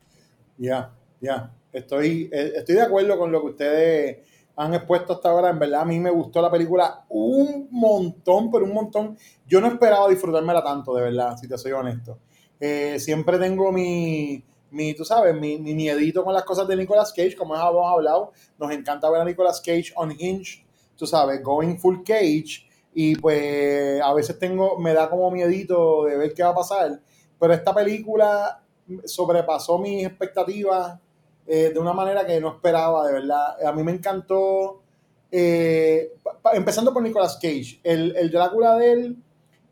[0.56, 1.52] Ya, ya.
[1.72, 4.18] Estoy, eh, estoy de acuerdo con lo que ustedes
[4.56, 5.50] han expuesto hasta ahora.
[5.50, 9.16] En verdad, a mí me gustó la película un montón, pero un montón.
[9.46, 12.18] Yo no esperaba disfrutármela tanto, de verdad, si te soy honesto.
[12.58, 17.12] Eh, siempre tengo mi, mi tú sabes, mi, mi miedito con las cosas de Nicolas
[17.12, 18.32] Cage, como hemos hablado.
[18.58, 20.64] Nos encanta ver a Nicolas Cage on Hinge,
[20.96, 22.66] tú sabes, going full Cage.
[22.94, 27.00] Y pues a veces tengo, me da como miedito de ver qué va a pasar.
[27.38, 28.62] Pero esta película
[29.04, 30.98] sobrepasó mis expectativas
[31.46, 33.66] eh, de una manera que no esperaba, de verdad.
[33.66, 34.82] A mí me encantó,
[35.30, 36.14] eh,
[36.52, 39.16] empezando por Nicolas Cage, el, el Drácula de él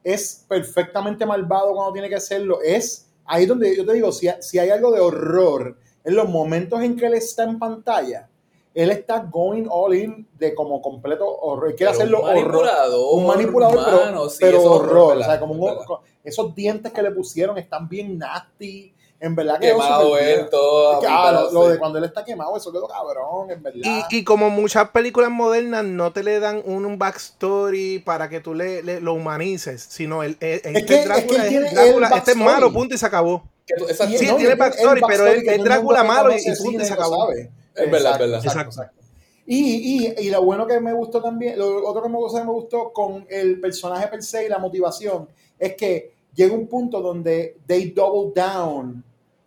[0.07, 2.61] es perfectamente malvado cuando tiene que serlo.
[2.63, 6.81] Es ahí donde yo te digo, si, si hay algo de horror, en los momentos
[6.83, 8.29] en que él está en pantalla,
[8.77, 11.75] él está going all in de como completo horror.
[11.75, 13.19] Quiere Pero hacerlo un manipulador, horror.
[13.19, 15.17] Un manipulador, pero, sí, es horror.
[15.17, 18.93] O sea, como esos dientes que le pusieron están bien nasty.
[19.19, 22.71] En verdad que Quemado él, todo Ah, lo, lo de cuando él está quemado, eso
[22.71, 23.81] quedó cabrón, en verdad.
[24.11, 28.41] Y, y como muchas películas modernas no te le dan un, un backstory para que
[28.41, 31.49] tú le, le- lo humanices, sino el, el- este que- es que Drácula, él es
[31.49, 33.43] tiene el Drácula, el este es malo, punto y se acabó.
[33.67, 33.87] Que tú-.
[33.89, 36.83] Y- Sí, no, tiene backstory, pero backstory es- que el Drácula que malo y- punto
[36.83, 37.33] y se acabó.
[37.33, 38.39] Es verdad, es verdad.
[38.45, 39.01] Exacto, exacto.
[39.47, 42.45] Y, y, y lo bueno que me gustó también, lo otro que me gustó, que
[42.45, 47.01] me gustó con el personaje per se y la motivación, es que llega un punto
[47.01, 49.03] donde they double down,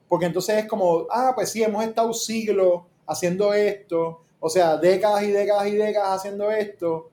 [0.10, 5.24] porque entonces es como, ah, pues sí, hemos estado siglos haciendo esto, o sea, décadas
[5.24, 7.10] y décadas y décadas haciendo esto,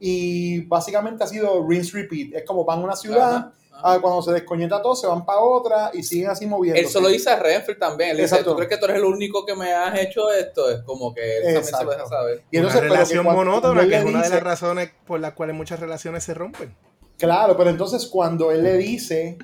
[0.00, 4.20] y básicamente ha sido rinse repeat, es como van a una ciudad, Ajá, ah, cuando
[4.22, 6.86] se desconecta todo, se van para otra y siguen así moviéndose.
[6.86, 8.10] Eso lo dice a Renfield también.
[8.10, 8.50] Él dice, Exacto.
[8.50, 10.70] ¿tú crees que tú eres el único que me has hecho esto?
[10.70, 12.08] Es como que él también se lo deja Exacto.
[12.08, 12.42] saber.
[12.50, 15.32] Y entonces, una relación monótona, que es le una de dice- las razones por las
[15.32, 16.74] cuales muchas relaciones se rompen.
[17.18, 19.38] Claro, pero entonces cuando él le dice,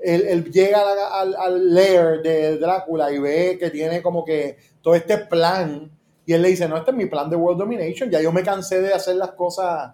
[0.00, 0.80] él, él llega
[1.20, 5.90] al, al lair de Drácula y ve que tiene como que todo este plan,
[6.24, 8.42] y él le dice, no, este es mi plan de World Domination, ya yo me
[8.42, 9.92] cansé de hacer las cosas,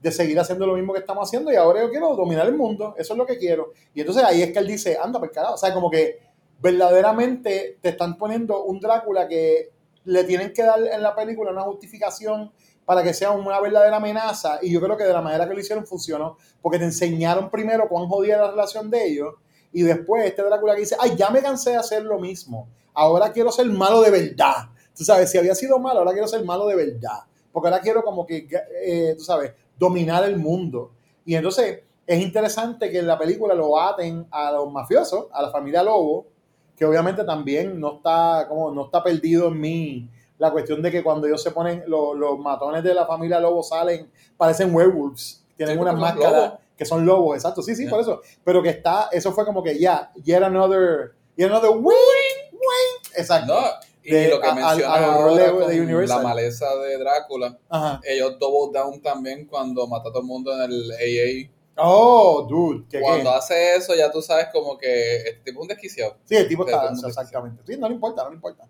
[0.00, 2.94] de seguir haciendo lo mismo que estamos haciendo, y ahora yo quiero dominar el mundo,
[2.98, 3.72] eso es lo que quiero.
[3.94, 6.18] Y entonces ahí es que él dice, anda, por carajo, o sea, como que
[6.60, 9.70] verdaderamente te están poniendo un Drácula que
[10.04, 12.52] le tienen que dar en la película una justificación
[12.86, 14.60] para que sea una verdadera amenaza.
[14.62, 17.88] Y yo creo que de la manera que lo hicieron funcionó, porque te enseñaron primero
[17.88, 19.34] cuán jodida era la relación de ellos,
[19.72, 23.32] y después este Drácula que dice, ay, ya me cansé de hacer lo mismo, ahora
[23.32, 24.70] quiero ser malo de verdad.
[24.96, 28.02] Tú sabes, si había sido malo, ahora quiero ser malo de verdad, porque ahora quiero
[28.02, 28.48] como que,
[28.82, 30.92] eh, tú sabes, dominar el mundo.
[31.24, 35.50] Y entonces es interesante que en la película lo aten a los mafiosos, a la
[35.50, 36.28] familia Lobo,
[36.76, 41.02] que obviamente también no está, como, no está perdido en mí la cuestión de que
[41.02, 45.76] cuando ellos se ponen, lo- los matones de la familia Lobo salen, parecen werewolves, tienen
[45.76, 47.90] Sí, unas máscaras que son lobos, exacto, sí, sí, Yeah.
[47.90, 52.52] por eso, pero que está, eso fue como que ya, yet another, yet another wink,
[52.52, 53.54] wink, exacto.
[53.54, 53.66] No,
[54.02, 56.18] y De- lo que a- al- menciona al horror ahora de- con de Universal.
[56.18, 58.00] la maleza de Drácula, Ajá.
[58.04, 61.50] ellos double down también cuando mata a todo el mundo en el AA.
[61.78, 63.36] Oh, dude, que Cuando qué.
[63.36, 66.16] hace eso ya tú sabes como que este tipo es un desquiciado.
[66.24, 67.62] Sí, el tipo está, exactamente.
[67.66, 68.66] Sí, no le importa, no le importa.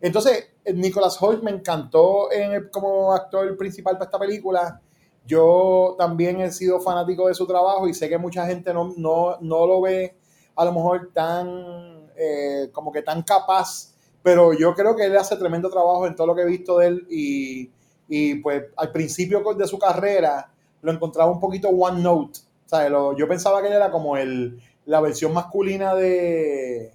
[0.00, 4.80] Entonces, eh, Nicholas Holt me encantó en como actor principal para esta película.
[5.26, 9.36] Yo también he sido fanático de su trabajo y sé que mucha gente no, no,
[9.40, 10.16] no lo ve
[10.56, 15.36] a lo mejor tan, eh, como que tan capaz, pero yo creo que él hace
[15.36, 17.70] tremendo trabajo en todo lo que he visto de él y,
[18.08, 20.50] y pues al principio de su carrera
[20.82, 22.40] lo encontraba un poquito one note.
[22.66, 26.92] O sea, yo pensaba que él era como el, la versión masculina de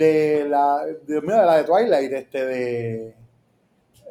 [0.00, 3.14] de la de, mira, de la de Twilight, este de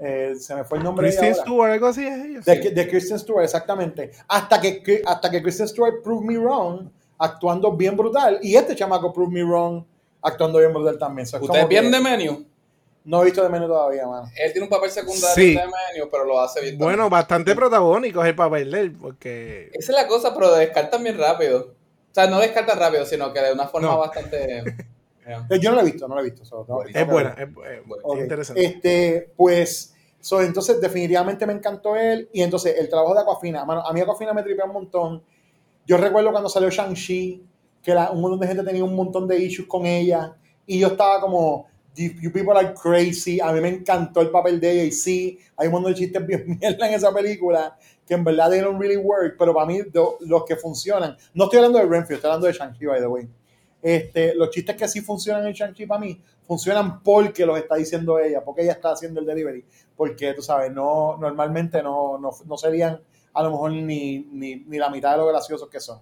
[0.01, 1.43] eh, se me fue el nombre de Kristen ahora.
[1.43, 2.39] Stewart, algo así es ella.
[2.45, 4.11] De, de Kristen Stewart, exactamente.
[4.27, 8.39] Hasta que, hasta que Kristen Stewart prove me wrong, actuando bien brutal.
[8.41, 9.83] Y este chamaco prove me wrong,
[10.21, 11.27] actuando bien brutal también.
[11.27, 12.45] So, ¿Usted como es bien que de menú?
[13.03, 14.29] No he visto de menú todavía, mano.
[14.37, 15.55] Él tiene un papel secundario Sí.
[15.55, 16.77] de menú, pero lo hace bien.
[16.77, 17.09] Bueno, también.
[17.11, 21.17] bastante protagónico es el papel de él, porque Esa es la cosa, pero descartan bien
[21.17, 21.73] rápido.
[22.11, 23.97] O sea, no descartan rápido, sino que de una forma No.
[23.99, 24.63] bastante...
[25.49, 26.43] Eh, Yo no la he visto, no la he visto.
[26.45, 27.53] so, tengo es buena, es, es-
[27.87, 28.63] Bueno, Ok, interesante.
[28.65, 32.29] Este, pues, so, entonces definitivamente me encantó él.
[32.33, 35.23] Y entonces el trabajo de Aquafina, mano, a mí Aquafina me tripea un montón.
[35.85, 37.43] Yo recuerdo cuando salió Shang-Chi,
[37.81, 40.35] que la- un montón de gente tenía un montón de issues con ella.
[40.65, 43.39] Y yo estaba como, you, you people are crazy.
[43.39, 44.83] A mí me encantó el papel de ella.
[44.83, 48.49] Y sí, hay un montón de chistes bien mierda en esa película que en verdad
[48.49, 49.35] they don't really work.
[49.37, 52.53] Pero para mí, do- los que funcionan, no estoy hablando de Renfield, estoy hablando de
[52.53, 53.27] Shang-Chi, by the way.
[53.81, 58.19] Este, los chistes que sí funcionan en Shang-Chi para mí funcionan porque los está diciendo
[58.19, 59.63] ella, porque ella está haciendo el delivery.
[59.95, 63.01] Porque, tú sabes, no, normalmente no, no, no serían
[63.33, 65.99] a lo mejor ni, ni, ni la mitad de lo graciosos que son.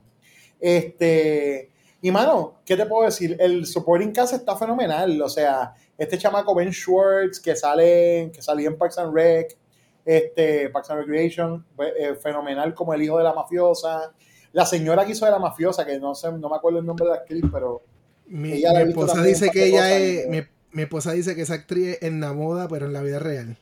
[0.60, 3.36] Este, y mano, ¿qué te puedo decir?
[3.40, 5.22] El supporting cast está fenomenal.
[5.22, 9.58] O sea, este chamaco Ben Schwartz que sale, que salía en Parks and Rec,
[10.06, 14.14] este, Parks and Recreation, pues, eh, fenomenal como el hijo de la mafiosa.
[14.54, 17.06] La señora que hizo de la mafiosa, que no sé, no me acuerdo el nombre
[17.06, 17.82] de la actriz, pero
[18.28, 18.58] Mi, mi
[18.90, 20.26] esposa dice que ella es.
[20.26, 23.02] y- Mi, mi esposa dice que esa actriz es en la moda, pero en la
[23.02, 23.58] vida real.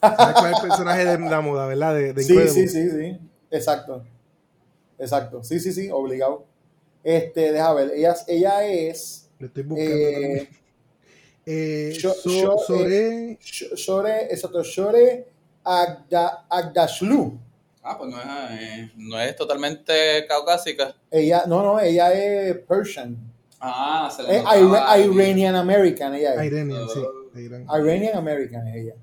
[0.00, 1.94] ¿Sabes cuál es el personaje de la moda, verdad?
[1.94, 3.18] De, de Sí, sí, sí, sí.
[3.50, 4.04] Exacto.
[4.98, 5.42] Exacto.
[5.44, 6.44] Sí, sí, sí, obligado.
[7.04, 9.28] Este, deja ver, ella, ella es.
[9.38, 10.48] Lo estoy buscando eh.
[11.46, 15.26] Eh, So- Sore- eh, Sho- Shore, exacto, Shore
[15.64, 17.38] Agda, Agdashlu.
[17.82, 18.26] Ah, pues no es,
[18.60, 20.94] eh, no es totalmente caucásica.
[21.10, 23.16] Ella, no, no, ella es Persian.
[23.58, 24.98] Ah, se le Es notaba Ira-.
[25.14, 26.52] Iranian American, ella es.
[26.52, 27.02] Iranian, sí.
[27.34, 27.66] de Irán.
[27.82, 28.94] Iranian American es ella.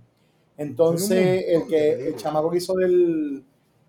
[0.58, 2.24] Entonces, Tiene un el montón de que el películas.
[2.24, 3.44] chamaco que hizo del,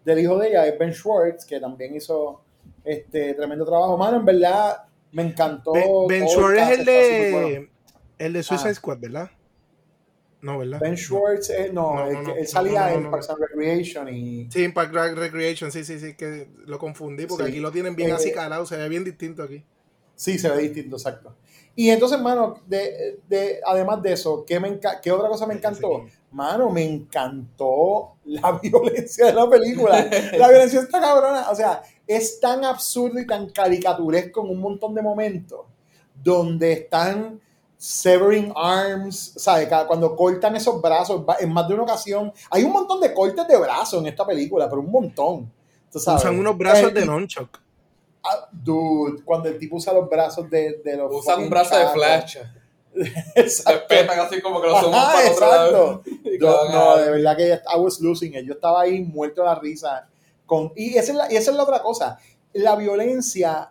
[0.04, 2.42] del hijo de ella es Ben Schwartz, que también hizo
[2.84, 3.96] este tremendo trabajo.
[3.96, 5.72] Mano, en verdad, me encantó.
[5.72, 7.48] Ben, Ben todo Schwartz es cast el está súper bueno.
[7.48, 7.70] de.
[8.18, 8.74] El de Suicide Ah.
[8.74, 9.30] Squad, ¿verdad?
[10.40, 10.78] No, ¿verdad?
[10.80, 13.10] Ben Schwartz, eh, no, No, el no, que- no, él salía en.
[13.10, 14.48] Parks and Recreation y.
[14.50, 17.50] Sí, Impact Drag Recreation, sí, sí, sí, que lo confundí porque Sí.
[17.50, 19.64] aquí lo tienen bien Eh, así calado, se ve bien distinto aquí.
[20.14, 21.34] Sí, se ve distinto, exacto.
[21.74, 26.06] Y entonces, mano, de, de, además de eso, ¿qué, me ¿qué otra cosa me encantó?
[26.32, 30.08] Mano, me encantó la violencia de la película.
[30.36, 31.50] La violencia está cabrona.
[31.50, 35.60] O sea, es tan absurdo y tan caricaturesco en un montón de momentos
[36.22, 37.40] donde están
[37.78, 39.68] severing arms, ¿sabes?
[39.68, 43.46] Cada- Cuando cortan esos brazos, en más de una ocasión, hay un montón de cortes
[43.46, 45.52] de brazos en esta película, pero un montón.
[45.90, 46.22] ¿tú sabes?
[46.22, 47.58] Usan unos brazos Eh, de nonchok.
[48.22, 51.14] Ah, dude, cuando el tipo usa los brazos de, de los.
[51.14, 51.94] Usan un brazo de chacos.
[51.94, 52.36] flash.
[53.36, 53.80] Exacto.
[53.80, 56.02] Se petan así como que somos Ajá, para exacto.
[56.40, 58.44] Yo- no, de verdad que I was losing it.
[58.44, 60.08] Yo estaba ahí muerto de la risa.
[60.46, 62.18] Con, y, esa es la, y esa es la otra cosa.
[62.54, 63.70] La violencia,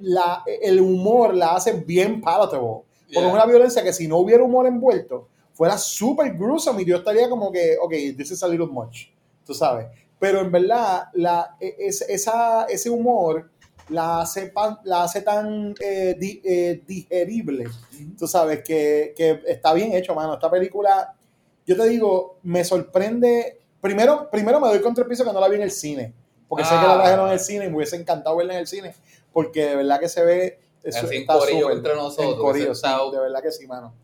[0.00, 2.82] la, el humor la hace bien palatable.
[3.14, 3.28] Porque Yeah.
[3.28, 7.28] es una violencia que si no hubiera humor envuelto, fuera súper gruesome y yo estaría
[7.28, 9.06] como que, ok, this is a little much.
[9.46, 9.86] Tú sabes.
[10.18, 13.50] Pero en verdad, la, e- es- esa, ese humor
[13.90, 17.66] la hace, pan- la hace tan eh, di- eh, digerible,
[18.18, 20.34] tú sabes, que, que está bien hecho, mano.
[20.34, 21.14] Esta película,
[21.66, 23.60] yo te digo, me sorprende.
[23.80, 26.14] Primero, primero me doy contra el piso que no la vi en el cine,
[26.48, 27.02] porque sé que la Ah.
[27.02, 28.94] trajeron en el cine y me hubiese encantado verla en el cine,
[29.32, 30.58] porque de verdad que se ve.
[30.84, 33.66] Eso Así en está corillo súper, entre nosotros, en corillo, sí, de verdad que sí,
[33.66, 33.94] mano.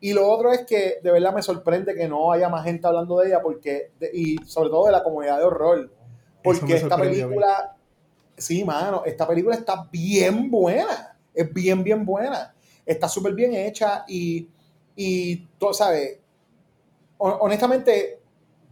[0.00, 3.18] Y lo otro es que de verdad me sorprende que no haya más gente hablando
[3.18, 5.90] de ella, porque de- y sobre todo de la comunidad de horror,
[6.42, 6.96] porque esta
[7.28, 7.76] película,
[8.36, 14.04] sí, mano, esta película está bien buena, es bien, bien buena, está súper bien hecha
[14.06, 14.48] y,
[14.94, 16.18] y tú sabes,
[17.18, 18.20] hon- honestamente,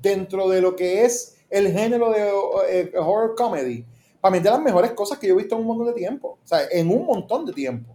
[0.00, 2.30] dentro de lo que es el género de
[2.68, 3.84] eh, horror comedy,
[4.22, 5.92] para mí es de las mejores cosas que yo he visto en un montón de
[5.92, 7.94] tiempo, o sea, en un montón de tiempo.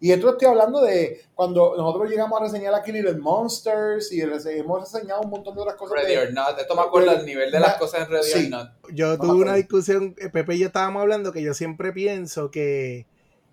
[0.00, 4.58] Y esto estoy hablando de cuando nosotros llegamos a reseñar aquí Little Monsters y rese-
[4.58, 5.96] hemos reseñado un montón de otras cosas.
[6.02, 6.58] Ready de- or not.
[6.58, 8.44] Esto me acuerda al nivel de las cosas en Ready sí.
[8.44, 8.68] or not.
[8.92, 9.54] Yo No tuve una acuerdo.
[9.56, 13.06] discusión, eh, Pepe y yo estábamos hablando que yo siempre pienso que,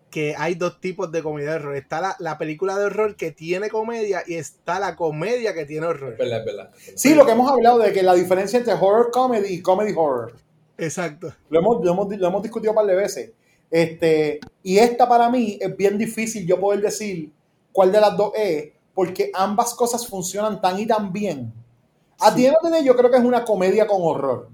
[0.10, 1.76] que hay dos tipos de comedia de horror.
[1.78, 5.86] Está la, la película de horror que tiene comedia y está la comedia que tiene
[5.88, 6.14] horror.
[6.14, 6.70] Es verdad, es verdad.
[6.96, 10.34] Sí, lo que hemos hablado de que la diferencia entre horror comedy y comedy horror.
[10.86, 11.34] Exacto.
[11.50, 13.32] Lo hemos, lo hemos, lo hemos discutido un par de veces.
[13.70, 17.32] Este, y esta para mí es bien difícil yo poder decir
[17.72, 21.54] cuál de las dos es, porque ambas cosas funcionan tan y tan bien.
[22.20, 24.50] A ti no yo creo que es una comedia con horror.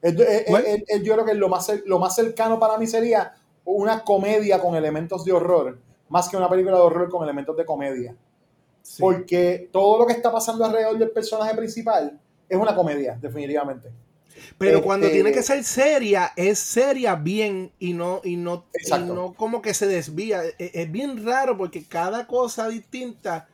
[0.00, 4.04] Es- es- es- yo creo que lo más, lo más cercano para mí sería una
[4.04, 8.14] comedia con elementos de horror, más que una película de horror con elementos de comedia.
[8.82, 9.00] Sí.
[9.00, 12.18] Porque todo lo que está pasando alrededor del personaje principal
[12.48, 13.90] es una comedia, definitivamente.
[14.58, 18.98] Pero cuando Este- tiene que ser seria, es seria bien y no, y no, y
[19.00, 20.44] no como que se desvía.
[20.44, 23.48] Es, es bien raro porque cada cosa distinta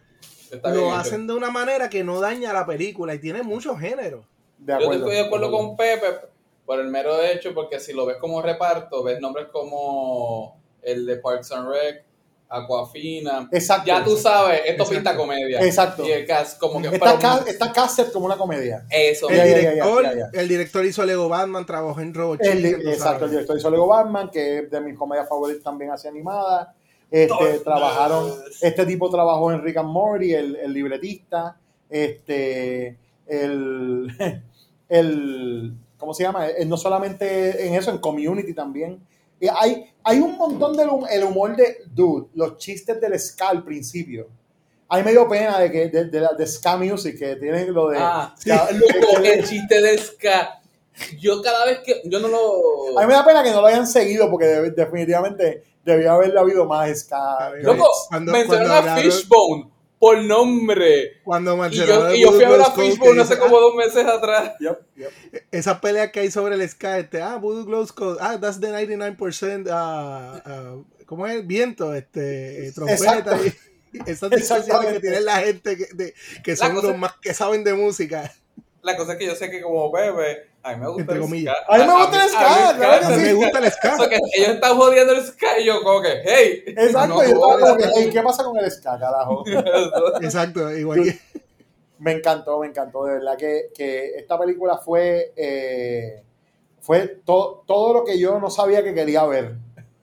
[0.50, 4.24] Está lo hacen de una manera que no daña la película y tiene muchos géneros.
[4.66, 6.06] Yo estoy de acuerdo con Pepe
[6.64, 11.16] por el mero hecho, porque si lo ves como reparto, ves nombres como el de
[11.16, 12.04] Parks and Rec,
[12.48, 13.48] Aquafina.
[13.52, 13.86] Exacto.
[13.86, 14.90] Ya tú sabes, esto Exacto.
[14.94, 15.60] pinta comedia.
[15.64, 16.06] Exacto.
[16.06, 16.88] Y el cast como que...
[16.88, 18.86] Está, ca- está casted como una comedia.
[18.90, 19.28] Eso.
[19.28, 20.40] El, Ya, director, ya, ya.
[20.40, 23.70] el director hizo Lego Batman, trabajó en Robot El, Chicken, tú exacto, el director hizo
[23.70, 26.74] Lego Batman, que es de mis comedias favoritas también hace animada.
[27.10, 31.56] Este, trabajaron, este tipo trabajó en Rick and Morty, el, el libretista.
[31.90, 34.08] Este, el,
[34.88, 36.48] el, ¿cómo se llama?
[36.48, 39.00] Eh, No solamente en eso, en Community también.
[39.40, 43.64] Y hay, hay un montón del el humor de, dude, los chistes del ska al
[43.64, 44.28] principio.
[44.88, 47.72] A mí me dio pena de que de, de, la- de ska music que tienen
[47.72, 50.60] lo de Ah, que- el chiste del ska.
[51.20, 52.02] Yo cada vez que...
[52.06, 52.98] Yo no lo...
[52.98, 56.40] A mí me da pena que no lo hayan seguido porque de- definitivamente debió haberle
[56.40, 57.52] habido más ska.
[57.62, 61.20] Loco, cuando a hablaron- Fishbone por nombre.
[61.24, 63.74] Cuando Y mencionaron yo, y yo fui a ver a que hace dice, como dos
[63.74, 64.52] meses atrás.
[64.60, 65.10] Yep, yep.
[65.34, 68.60] ah, Esas peleas que hay sobre el Sky, este, ah, Voodoo Glow Skull, ah, that's
[68.60, 71.94] the 99% uh, uh, ¿cómo es viento?
[71.94, 73.52] Este, trompeta y
[74.10, 77.74] esas discusiones que tiene la gente que, de, que son los más que saben de
[77.74, 78.32] música.
[78.82, 81.20] La cosa es que yo sé que como bebé, a mí me gusta Entre el
[81.20, 81.54] comillas.
[81.64, 81.74] ska.
[81.74, 83.96] A mí me gusta el ska, A mí me gusta el ska.
[84.34, 86.62] Ellos están jodiendo el ska y yo como que, hey.
[86.66, 87.60] Exacto, no y yo jodas.
[87.60, 89.44] como que, "Ey, ¿qué pasa con el ska, carajo?
[90.20, 91.18] Exacto, igual que.
[91.98, 93.04] Me encantó, me encantó.
[93.04, 96.22] De verdad que, que esta película fue, eh,
[96.80, 99.56] fue to- todo lo que yo no sabía que quería ver.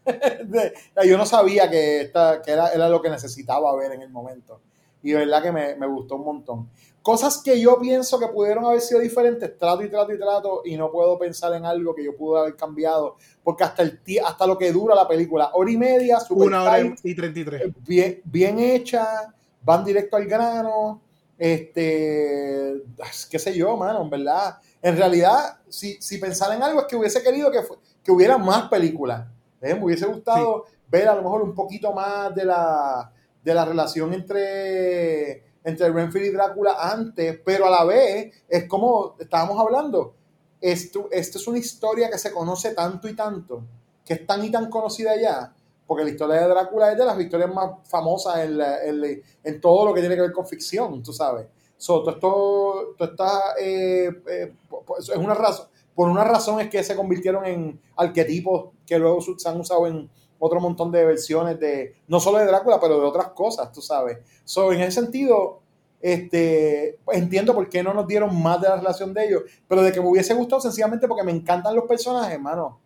[1.04, 4.62] Yo no sabía que, esta, que era, era lo que necesitaba ver en el momento.
[5.02, 6.70] Y de verdad que me, me gustó un montón.
[7.06, 10.76] Cosas que yo pienso que pudieron haber sido diferentes, trato y trato y trato, y
[10.76, 14.58] no puedo pensar en algo que yo pude haber cambiado, porque hasta, el, hasta lo
[14.58, 17.74] que dura la película, hora y media, super Una hora tight, y 33.
[17.86, 19.32] bien, bien hecha,
[19.62, 21.00] van directo al grano,
[21.38, 22.82] este,
[23.30, 24.58] qué sé yo, mano, en verdad.
[24.82, 27.60] En realidad, si, si pensar en algo es que hubiese querido que,
[28.04, 29.28] que hubiera más películas.
[29.62, 29.76] ¿eh?
[29.76, 33.12] Me hubiese gustado ver a lo mejor un poquito más de la,
[33.44, 39.16] de la relación entre, entre Renfield y Drácula antes, pero a la vez es como
[39.20, 40.14] estábamos hablando.
[40.62, 43.64] Esto, esto es una historia que se conoce tanto y tanto,
[44.06, 45.54] que es tan y tan conocida ya,
[45.86, 49.94] porque la historia de Drácula es de las historias más famosas en, en todo lo
[49.94, 51.48] que tiene que ver con ficción, tú sabes.
[51.78, 54.54] So, todo esto, está, eh, eh,
[55.00, 59.50] es una razón, por una razón es que se convirtieron en arquetipos que luego se
[59.50, 60.10] han usado en
[60.46, 64.20] otro montón de versiones de, no solo de Drácula, pero de otras cosas, tú sabes.
[64.44, 65.62] So, en ese sentido,
[66.02, 69.92] este, entiendo por qué no nos dieron más de la relación de ellos, pero de
[69.92, 72.80] que me hubiese gustado sencillamente porque me encantan los personajes, hermano.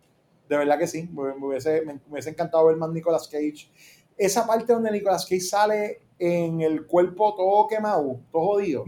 [0.48, 3.70] De verdad que sí, me, hubiese, me, hubiese encantado ver más Nicolas Cage.
[4.16, 8.84] Esa parte donde Nicolas Cage sale en el cuerpo todo quemado, todo jodido.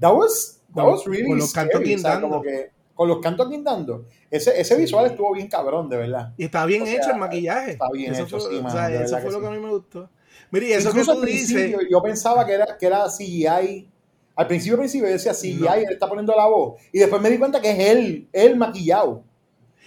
[0.00, 2.28] That was, that was really con los cantos scary, o sea, guindando.
[2.28, 4.06] como que con los cantos guindando.
[4.30, 6.32] Ese, ese visual estuvo bien cabrón, de verdad.
[6.36, 7.70] Y está bien O sea, hecho el maquillaje.
[7.72, 9.52] está bien eso hecho, fue, sí, o mano, sea, eso fue que lo que sí.
[9.52, 10.10] a mí me gustó.
[10.50, 11.76] Mire, y eso Incluso que tú al dices.
[11.90, 13.88] yo pensaba que era, que era CGI.
[14.34, 15.74] Al principio, al principio yo decía CGI, No.
[15.74, 16.80] él está poniendo la voz.
[16.92, 19.22] Y después me di cuenta que es él, él maquillado.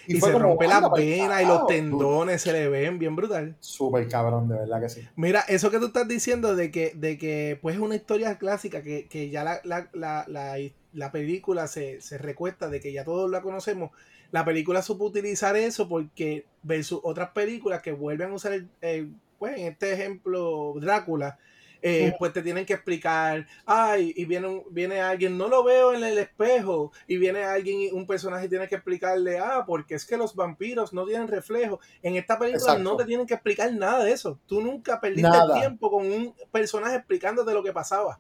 [0.08, 3.56] Y, fue se como, rompe las venas y los tendones se le ven bien brutal.
[3.60, 5.02] Súper cabrón, de verdad que sí.
[5.16, 8.82] Mira, eso que tú estás diciendo de que, de que pues es una historia clásica,
[8.82, 10.58] que, que ya la, la, la, la,
[10.94, 13.92] la película se, se recuesta de que ya todos la conocemos.
[14.32, 19.14] La película supo utilizar eso porque versus otras películas que vuelven a usar, el, el-
[19.38, 21.38] pues en este ejemplo, Drácula,
[21.82, 26.04] eh, pues te tienen que explicar, ay, y viene, viene alguien, no lo veo en
[26.04, 30.18] el espejo, y viene alguien, un personaje y tiene que explicarle, ah, porque es que
[30.18, 31.80] los vampiros no tienen reflejo.
[32.02, 32.84] En esta película Exacto.
[32.84, 34.38] no te tienen que explicar nada de eso.
[34.46, 35.54] Tú nunca perdiste Nada.
[35.58, 38.20] tiempo con un personaje explicándote lo que pasaba.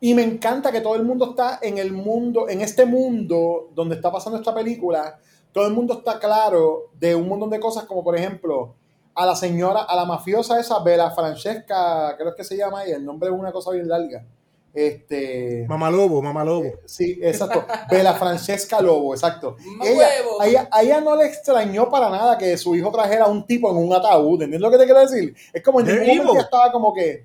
[0.00, 3.94] Y me encanta que todo el mundo está en el mundo, en este mundo donde
[3.94, 5.18] está pasando esta película,
[5.52, 8.74] todo el mundo está claro de un montón de cosas, como por ejemplo,
[9.14, 13.04] a la señora, a la mafiosa esa, Bela Francesca, creo que se llama ahí, el
[13.04, 14.26] nombre es una cosa bien larga.
[14.74, 15.64] Este.
[15.68, 16.72] Mamá Lobo, Mamá Lobo.
[16.84, 17.64] Sí, exacto.
[17.88, 19.56] Bela Francesca Lobo, exacto.
[19.64, 20.08] ¡Mamá Ella,
[20.40, 23.46] a, ella, a ella no le extrañó para nada que su hijo trajera a un
[23.46, 24.42] tipo en un ataúd.
[24.42, 25.32] ¿Entiendes lo que te quiero decir?
[25.52, 27.24] Es como en ningún momento ella estaba como que.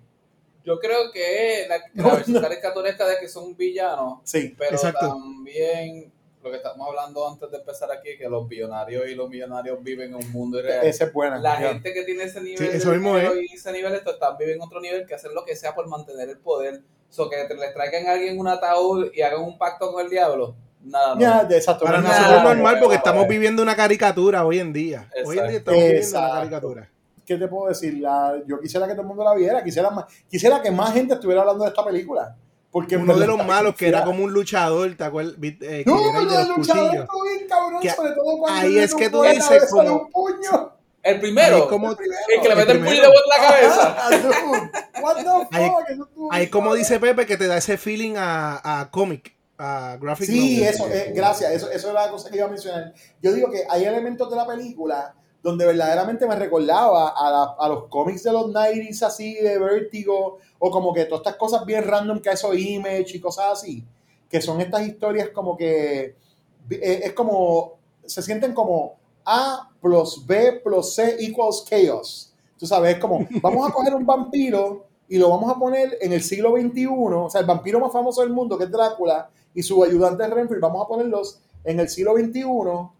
[0.66, 2.42] Yo creo que la, la No, versión no.
[2.42, 5.08] caricaturesca de que son villanos, Sí, pero Exacto.
[5.08, 9.84] también lo que estamos hablando antes de empezar aquí, que los billonarios y los millonarios
[9.84, 10.86] viven en un mundo irreal.
[10.86, 11.38] esa es buena.
[11.38, 11.70] La ya.
[11.74, 13.30] gente que tiene ese nivel Sí, de eso mismo es.
[13.52, 15.88] y ese nivel esto están viven en otro nivel que hacen lo que sea por
[15.88, 16.82] mantener el poder.
[17.10, 20.10] So que te les traigan a alguien un ataúd y hagan un pacto con el
[20.10, 20.56] diablo.
[20.82, 21.20] Nada, no.
[21.20, 21.84] Ya, exacto.
[21.84, 25.10] Para nosotros es normal porque estamos viviendo una caricatura hoy en día.
[25.26, 26.36] Hoy en día estamos viviendo una Exacto.
[26.36, 26.92] caricatura.
[27.30, 28.00] ¿Qué te puedo decir?
[28.00, 31.14] La- yo quisiera que todo el mundo la viera, quisiera, más, quisiera que más gente
[31.14, 32.36] estuviera hablando de esta película.
[32.72, 35.36] Porque Uno de los está malos que era como un luchador, ¿te acuerdas?
[35.42, 38.80] Eh, No, no, de el los luchador estuvo bien cabrón, Que sobre todo cuando ahí
[38.80, 40.72] es que tú dices como- un puño.
[41.04, 41.98] El primero, Ahí como, el
[42.42, 43.96] que le mete el puño y le bota la cabeza.
[44.00, 45.58] Ah, dude, what the
[46.32, 50.28] Ahí- fuck, como dice Pepe que te da ese feeling a, a cómic, a graphic
[50.28, 50.74] Sí, novel.
[50.74, 52.94] eso, eh, gracias, eso, eso era la cosa que iba a mencionar.
[53.22, 57.70] Yo digo que hay elementos de la película donde verdaderamente me recordaba a, la- a
[57.70, 61.84] los cómics de los 90s así, de Vertigo, o como que todas estas cosas bien
[61.86, 63.84] random que eso Image y cosas así,
[64.30, 66.16] que son estas historias como que
[66.70, 67.74] eh, es como,
[68.06, 72.34] se sienten como A plus B plus C equals chaos.
[72.58, 76.14] Tú sabes, es como, vamos a coger un vampiro y lo vamos a poner en
[76.14, 76.86] el siglo XXI,
[77.26, 80.62] o sea, el vampiro más famoso del mundo, que es Drácula, y su ayudante Renfield,
[80.62, 82.92] vamos a ponerlos en el siglo XXI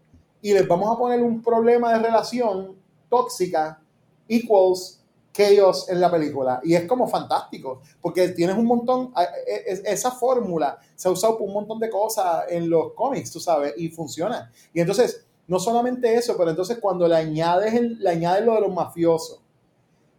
[0.42, 2.76] y les vamos a poner un problema de relación
[3.08, 3.80] tóxica
[4.28, 4.96] equals
[5.32, 6.60] chaos en la película.
[6.64, 9.12] Y es como fantástico, porque tienes un montón,
[9.46, 13.30] e- e- esa fórmula se ha usado por un montón de cosas en los cómics,
[13.30, 14.50] tú sabes, y funciona.
[14.74, 18.60] Y entonces, no solamente eso, pero entonces cuando le añades, el- le añades lo de
[18.62, 19.40] los mafiosos,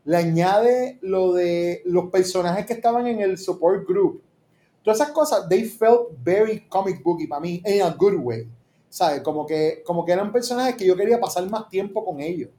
[0.06, 4.22] le añade lo de los personajes que estaban en el support group,
[4.84, 8.48] todas esas cosas, they felt very comic booky para mí, in a good way.
[8.92, 9.22] ¿Sabes?
[9.22, 12.50] Como que, como que eran personajes que yo quería pasar más tiempo con ellos.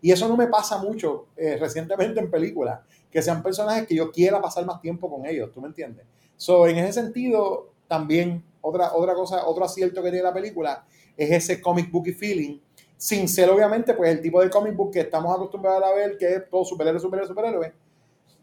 [0.00, 2.80] Y eso no me pasa mucho eh, recientemente en películas,
[3.10, 6.06] que sean personajes que yo quiera pasar más tiempo con ellos, ¿tú me entiendes?
[6.36, 10.84] So, en ese sentido, también otra, otra cosa, otro acierto que tiene la película
[11.16, 12.60] es ese comic booky feeling,
[12.96, 16.34] sin ser obviamente pues el tipo de comic book que estamos acostumbrados a ver, que
[16.34, 17.72] es todo superhéroe, superhéroe, superhéroe,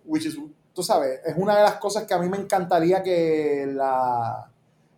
[0.06, 0.38] which is,
[0.74, 4.52] tú sabes, es una de las cosas que a mí me encantaría que la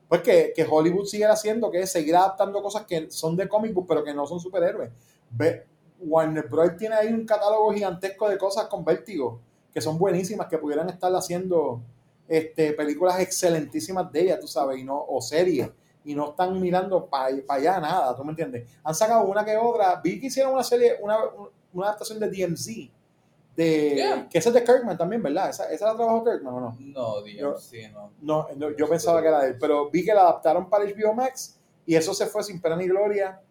[0.10, 3.74] pues que, que Hollywood siga haciendo, que es seguir adaptando cosas que son de comic
[3.74, 4.90] book, pero que no son superhéroes.
[5.30, 5.68] Ve,
[6.00, 6.76] Warner Bros.
[6.78, 9.40] tiene ahí un catálogo gigantesco de cosas con vértigo,
[9.72, 11.84] que son buenísimas, que pudieran estar haciendo
[12.28, 15.70] este, películas excelentísimas de ella, tú sabes, y no, o series,
[16.04, 18.68] y no están mirando para allá nada, ¿tú me entiendes?
[18.84, 21.18] Han sacado una que otra, vi que hicieron una serie, una,
[21.72, 22.90] una adaptación de DMZ,
[23.60, 24.28] de, Yeah.
[24.30, 25.50] que esa es de Kirkman también, ¿verdad?
[25.50, 26.78] ¿Esa, esa la trabajó Kirkman o no?
[26.80, 28.12] No, DMC, no.
[28.22, 31.14] No, no, yo pensaba que era de él, pero vi que la adaptaron para HBO
[31.14, 33.42] Max y eso se fue sin pena ni gloria.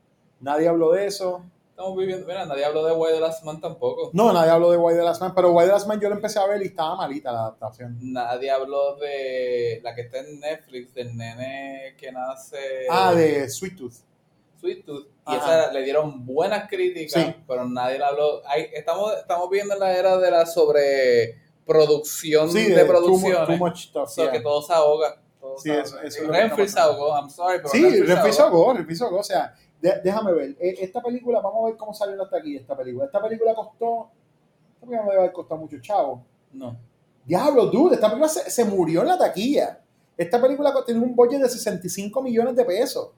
[0.40, 1.44] Nadie habló de eso.
[1.70, 4.10] Estamos viviendo, mira, nadie habló de Why the Last Man tampoco.
[4.12, 6.16] No, nadie habló de Why the Last Man, pero Why the Last Man yo lo
[6.16, 7.96] empecé a ver y estaba malita la adaptación.
[8.00, 12.86] Nadie habló de la que está en Netflix, del nene que nace.
[12.90, 13.94] Ah, de Sweet Tooth.
[14.60, 15.06] Sweet Tooth.
[15.06, 15.62] Y Ajá.
[15.64, 17.34] esa le dieron buenas críticas, Sí.
[17.46, 18.42] pero nadie la habló.
[18.46, 23.48] Hay- estamos, estamos viendo en la era de la sobreproducción Sí, de, de too producciones.
[23.48, 24.30] mu- too much stuff, yeah.
[24.32, 25.20] que todo se ahoga.
[25.40, 26.08] todo Sí, se eso- ahoga.
[26.08, 28.72] eso Renfield se ahogó, I'm sorry, pero Sí, Renfield se ahogó.
[28.74, 29.18] Renfield se ahogó.
[29.18, 30.56] O sea, de- déjame ver.
[30.58, 33.04] Eh, Esta película, vamos a ver cómo salió hasta aquí esta película.
[33.06, 34.10] Esta película costó.
[34.74, 36.24] Esta película no debe haber costado mucho, chavo.
[36.52, 36.76] No.
[37.24, 39.78] Diablo, dude, esta película se, se murió en la taquilla.
[40.16, 43.10] Esta película tenía un budget de 65 millones de pesos.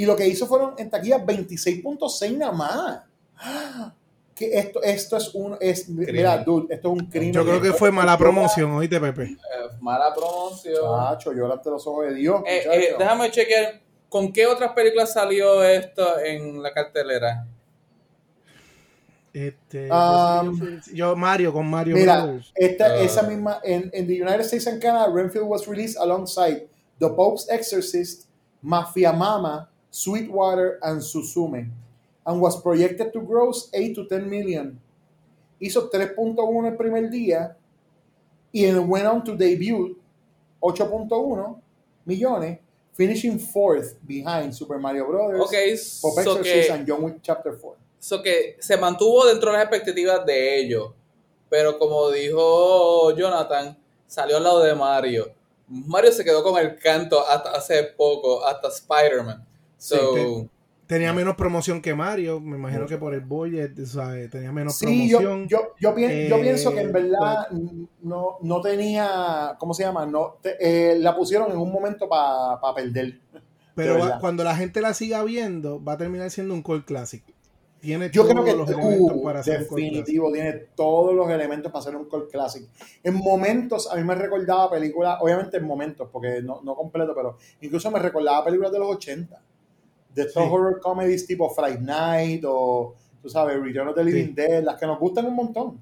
[0.00, 3.00] Y lo que hizo fueron en taquilla 26.6 nada más.
[3.36, 3.92] ¡Ah!
[4.34, 5.58] Que esto, esto es un.
[5.60, 7.30] Es, mira, dude, esto es un crimen.
[7.34, 9.24] Yo creo que fue mala promoción, oíste, Pepe.
[9.24, 9.36] Eh,
[9.82, 10.76] mala promoción.
[11.18, 12.40] Chacho, ante los ojos de Dios.
[12.46, 13.82] Eh, eh, déjame chequear.
[14.08, 17.46] ¿Con qué otras películas salió esto en la cartelera?
[19.34, 22.50] Este, Um, pues, yo, yo- Mario con Mario Mira, Brothers.
[22.54, 22.96] esta, Ah.
[23.00, 26.66] esa misma, en, en the United States and Canada, Renfield was released alongside
[26.98, 28.24] The Pope's Exorcist,
[28.62, 31.70] Mafia Mama, Sweetwater, and Suzume,
[32.26, 34.78] and was projected to gross 8 to 10 million.
[35.60, 37.54] Hizo 3.1 el primer día
[38.52, 39.96] y went on to debut
[40.62, 41.60] 8.1
[42.06, 42.58] millones,
[42.94, 45.52] finishing fourth behind Super Mario Brothers, Ok,
[46.02, 47.76] Pope so Exorcist, que- and John Wick Chapter 4.
[47.98, 50.92] So que se mantuvo dentro de las expectativas de ellos.
[51.50, 53.76] Pero como dijo Jonathan,
[54.06, 55.32] salió al lado de Mario.
[55.68, 59.44] Mario se quedó con el canto hasta hace poco, hasta Spider-Man.
[59.80, 60.48] So, Sí,
[60.86, 64.28] Tenía menos promoción que Mario, me imagino que por el budget, ¿sabes?
[64.28, 65.48] Tenía menos Sí, promoción.
[65.48, 67.46] yo, yo, yo Eh, pienso que en verdad
[68.02, 70.04] no, no tenía, ¿cómo se llama?
[70.06, 73.20] No, te- eh, la pusieron en un momento para perder.
[73.76, 77.22] pero va- cuando la gente la siga viendo, va a terminar siendo un cult classic.
[77.80, 81.30] Tiene Yo todos creo que los elementos uh, para hacer un definitivo tiene todos los
[81.30, 82.68] elementos para hacer un cult classic.
[83.02, 87.38] En momentos, a mí me recordaba películas, obviamente en momentos, porque no, no completo, pero
[87.60, 89.40] incluso me recordaba películas de los 80.
[90.14, 90.48] De estos Sí.
[90.50, 94.86] horror comedies tipo Friday Night o, tú sabes, Return of the Living Dead, las que
[94.86, 95.78] nos gustan un montón.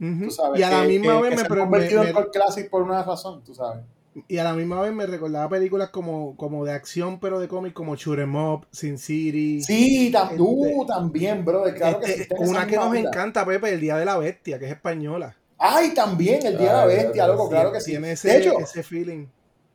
[0.00, 0.24] Ujú.
[0.24, 2.08] Tú sabes, Y a la que- misma que- vez que me, se han convertido me-
[2.10, 3.82] en cult classic por una razón, tú sabes.
[4.26, 7.72] y a la misma vez me recordaba películas como, como de acción, pero de cómic,
[7.72, 9.62] como Shoot 'em Up, Sin City.
[9.62, 13.72] Sí, tam- Este- uh, también, brother, claro que Este, tiene una que nos encanta, Pepe,
[13.74, 15.36] El Día de la Bestia, que es española.
[15.56, 17.90] Ay, también, el Día de la Bestia, loco, Sí, claro que sí.
[17.92, 19.26] Tiene ese, de hecho, ese feeling.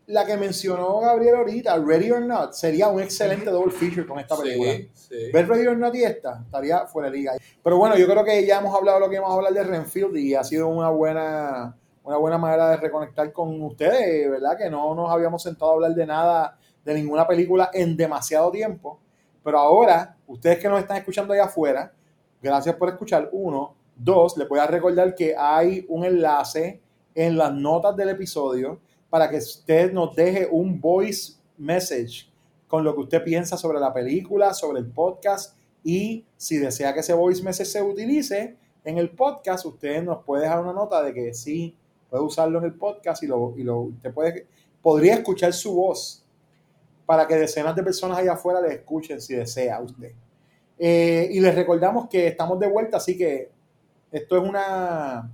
[0.07, 4.35] La que mencionó Gabriel ahorita, Ready or Not, sería un excelente double feature con esta
[4.35, 4.71] película.
[4.71, 5.31] sí, sí.
[5.31, 7.33] Ver Ready or Not y esta estaría fuera de liga.
[7.63, 10.17] Pero bueno, yo creo que ya hemos hablado lo que íbamos a hablar de Renfield
[10.17, 14.57] y ha sido una buena, una buena manera de reconectar con ustedes, ¿verdad?
[14.57, 18.99] Que no nos habíamos sentado a hablar de nada, de ninguna película en demasiado tiempo.
[19.43, 21.93] Pero ahora, ustedes que nos están escuchando allá afuera,
[22.41, 23.29] gracias por escuchar.
[23.31, 26.81] Uno, dos, les voy a recordar que hay un enlace
[27.15, 28.79] en las notas del episodio
[29.13, 32.27] para que usted nos deje un voice message
[32.67, 37.01] con lo que usted piensa sobre la película, sobre el podcast y si desea que
[37.01, 41.13] ese voice message se utilice en el podcast, usted nos puede dejar una nota de
[41.13, 41.77] que sí,
[42.09, 44.47] puede usarlo en el podcast y, lo, y lo, usted puede,
[44.81, 46.25] podría escuchar su voz
[47.05, 50.13] para que decenas de personas allá afuera le escuchen si desea usted.
[50.79, 53.51] Eh, y les recordamos que estamos de vuelta, así que
[54.11, 55.31] esto es una,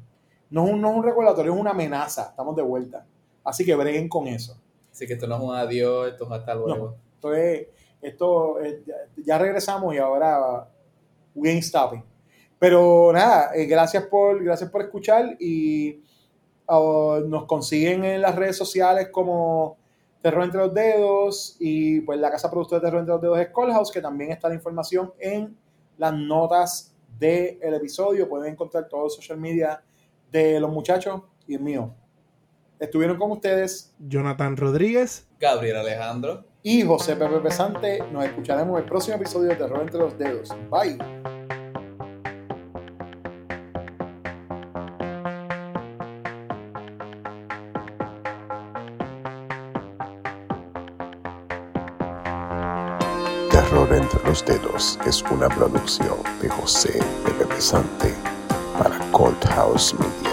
[0.49, 3.05] no es un, no es un recordatorio, es una amenaza, estamos de vuelta.
[3.43, 4.59] Así que breguen con eso.
[4.91, 6.85] Así que esto no es un adiós, esto es hasta luego.
[6.85, 7.67] No, esto es,
[8.01, 8.83] Esto, eh,
[9.25, 10.69] ya, regresamos y ahora
[11.35, 12.03] we ain't stopping.
[12.57, 16.01] Pero nada, eh, gracias, por, gracias por escuchar y
[16.67, 19.77] uh, nos consiguen en las redes sociales como
[20.21, 23.49] Terror entre los Dedos y pues la casa productora de Terror entre los Dedos es
[23.55, 25.57] Callhouse, que también está la información en
[25.97, 28.27] las notas del episodio.
[28.27, 29.81] Pueden encontrar todos los social media
[30.29, 31.93] de los muchachos y el mío.
[32.80, 37.99] Estuvieron con ustedes Jonathan Rodríguez, Gabriel Alejandro y José Pepe Pesante.
[38.13, 40.49] Nos escucharemos en el próximo episodio de Terror entre los Dedos.
[40.71, 40.97] Bye.
[53.51, 58.13] Terror entre los dedos es una producción de José Pepe Pesante
[58.77, 60.28] para Cold House Media.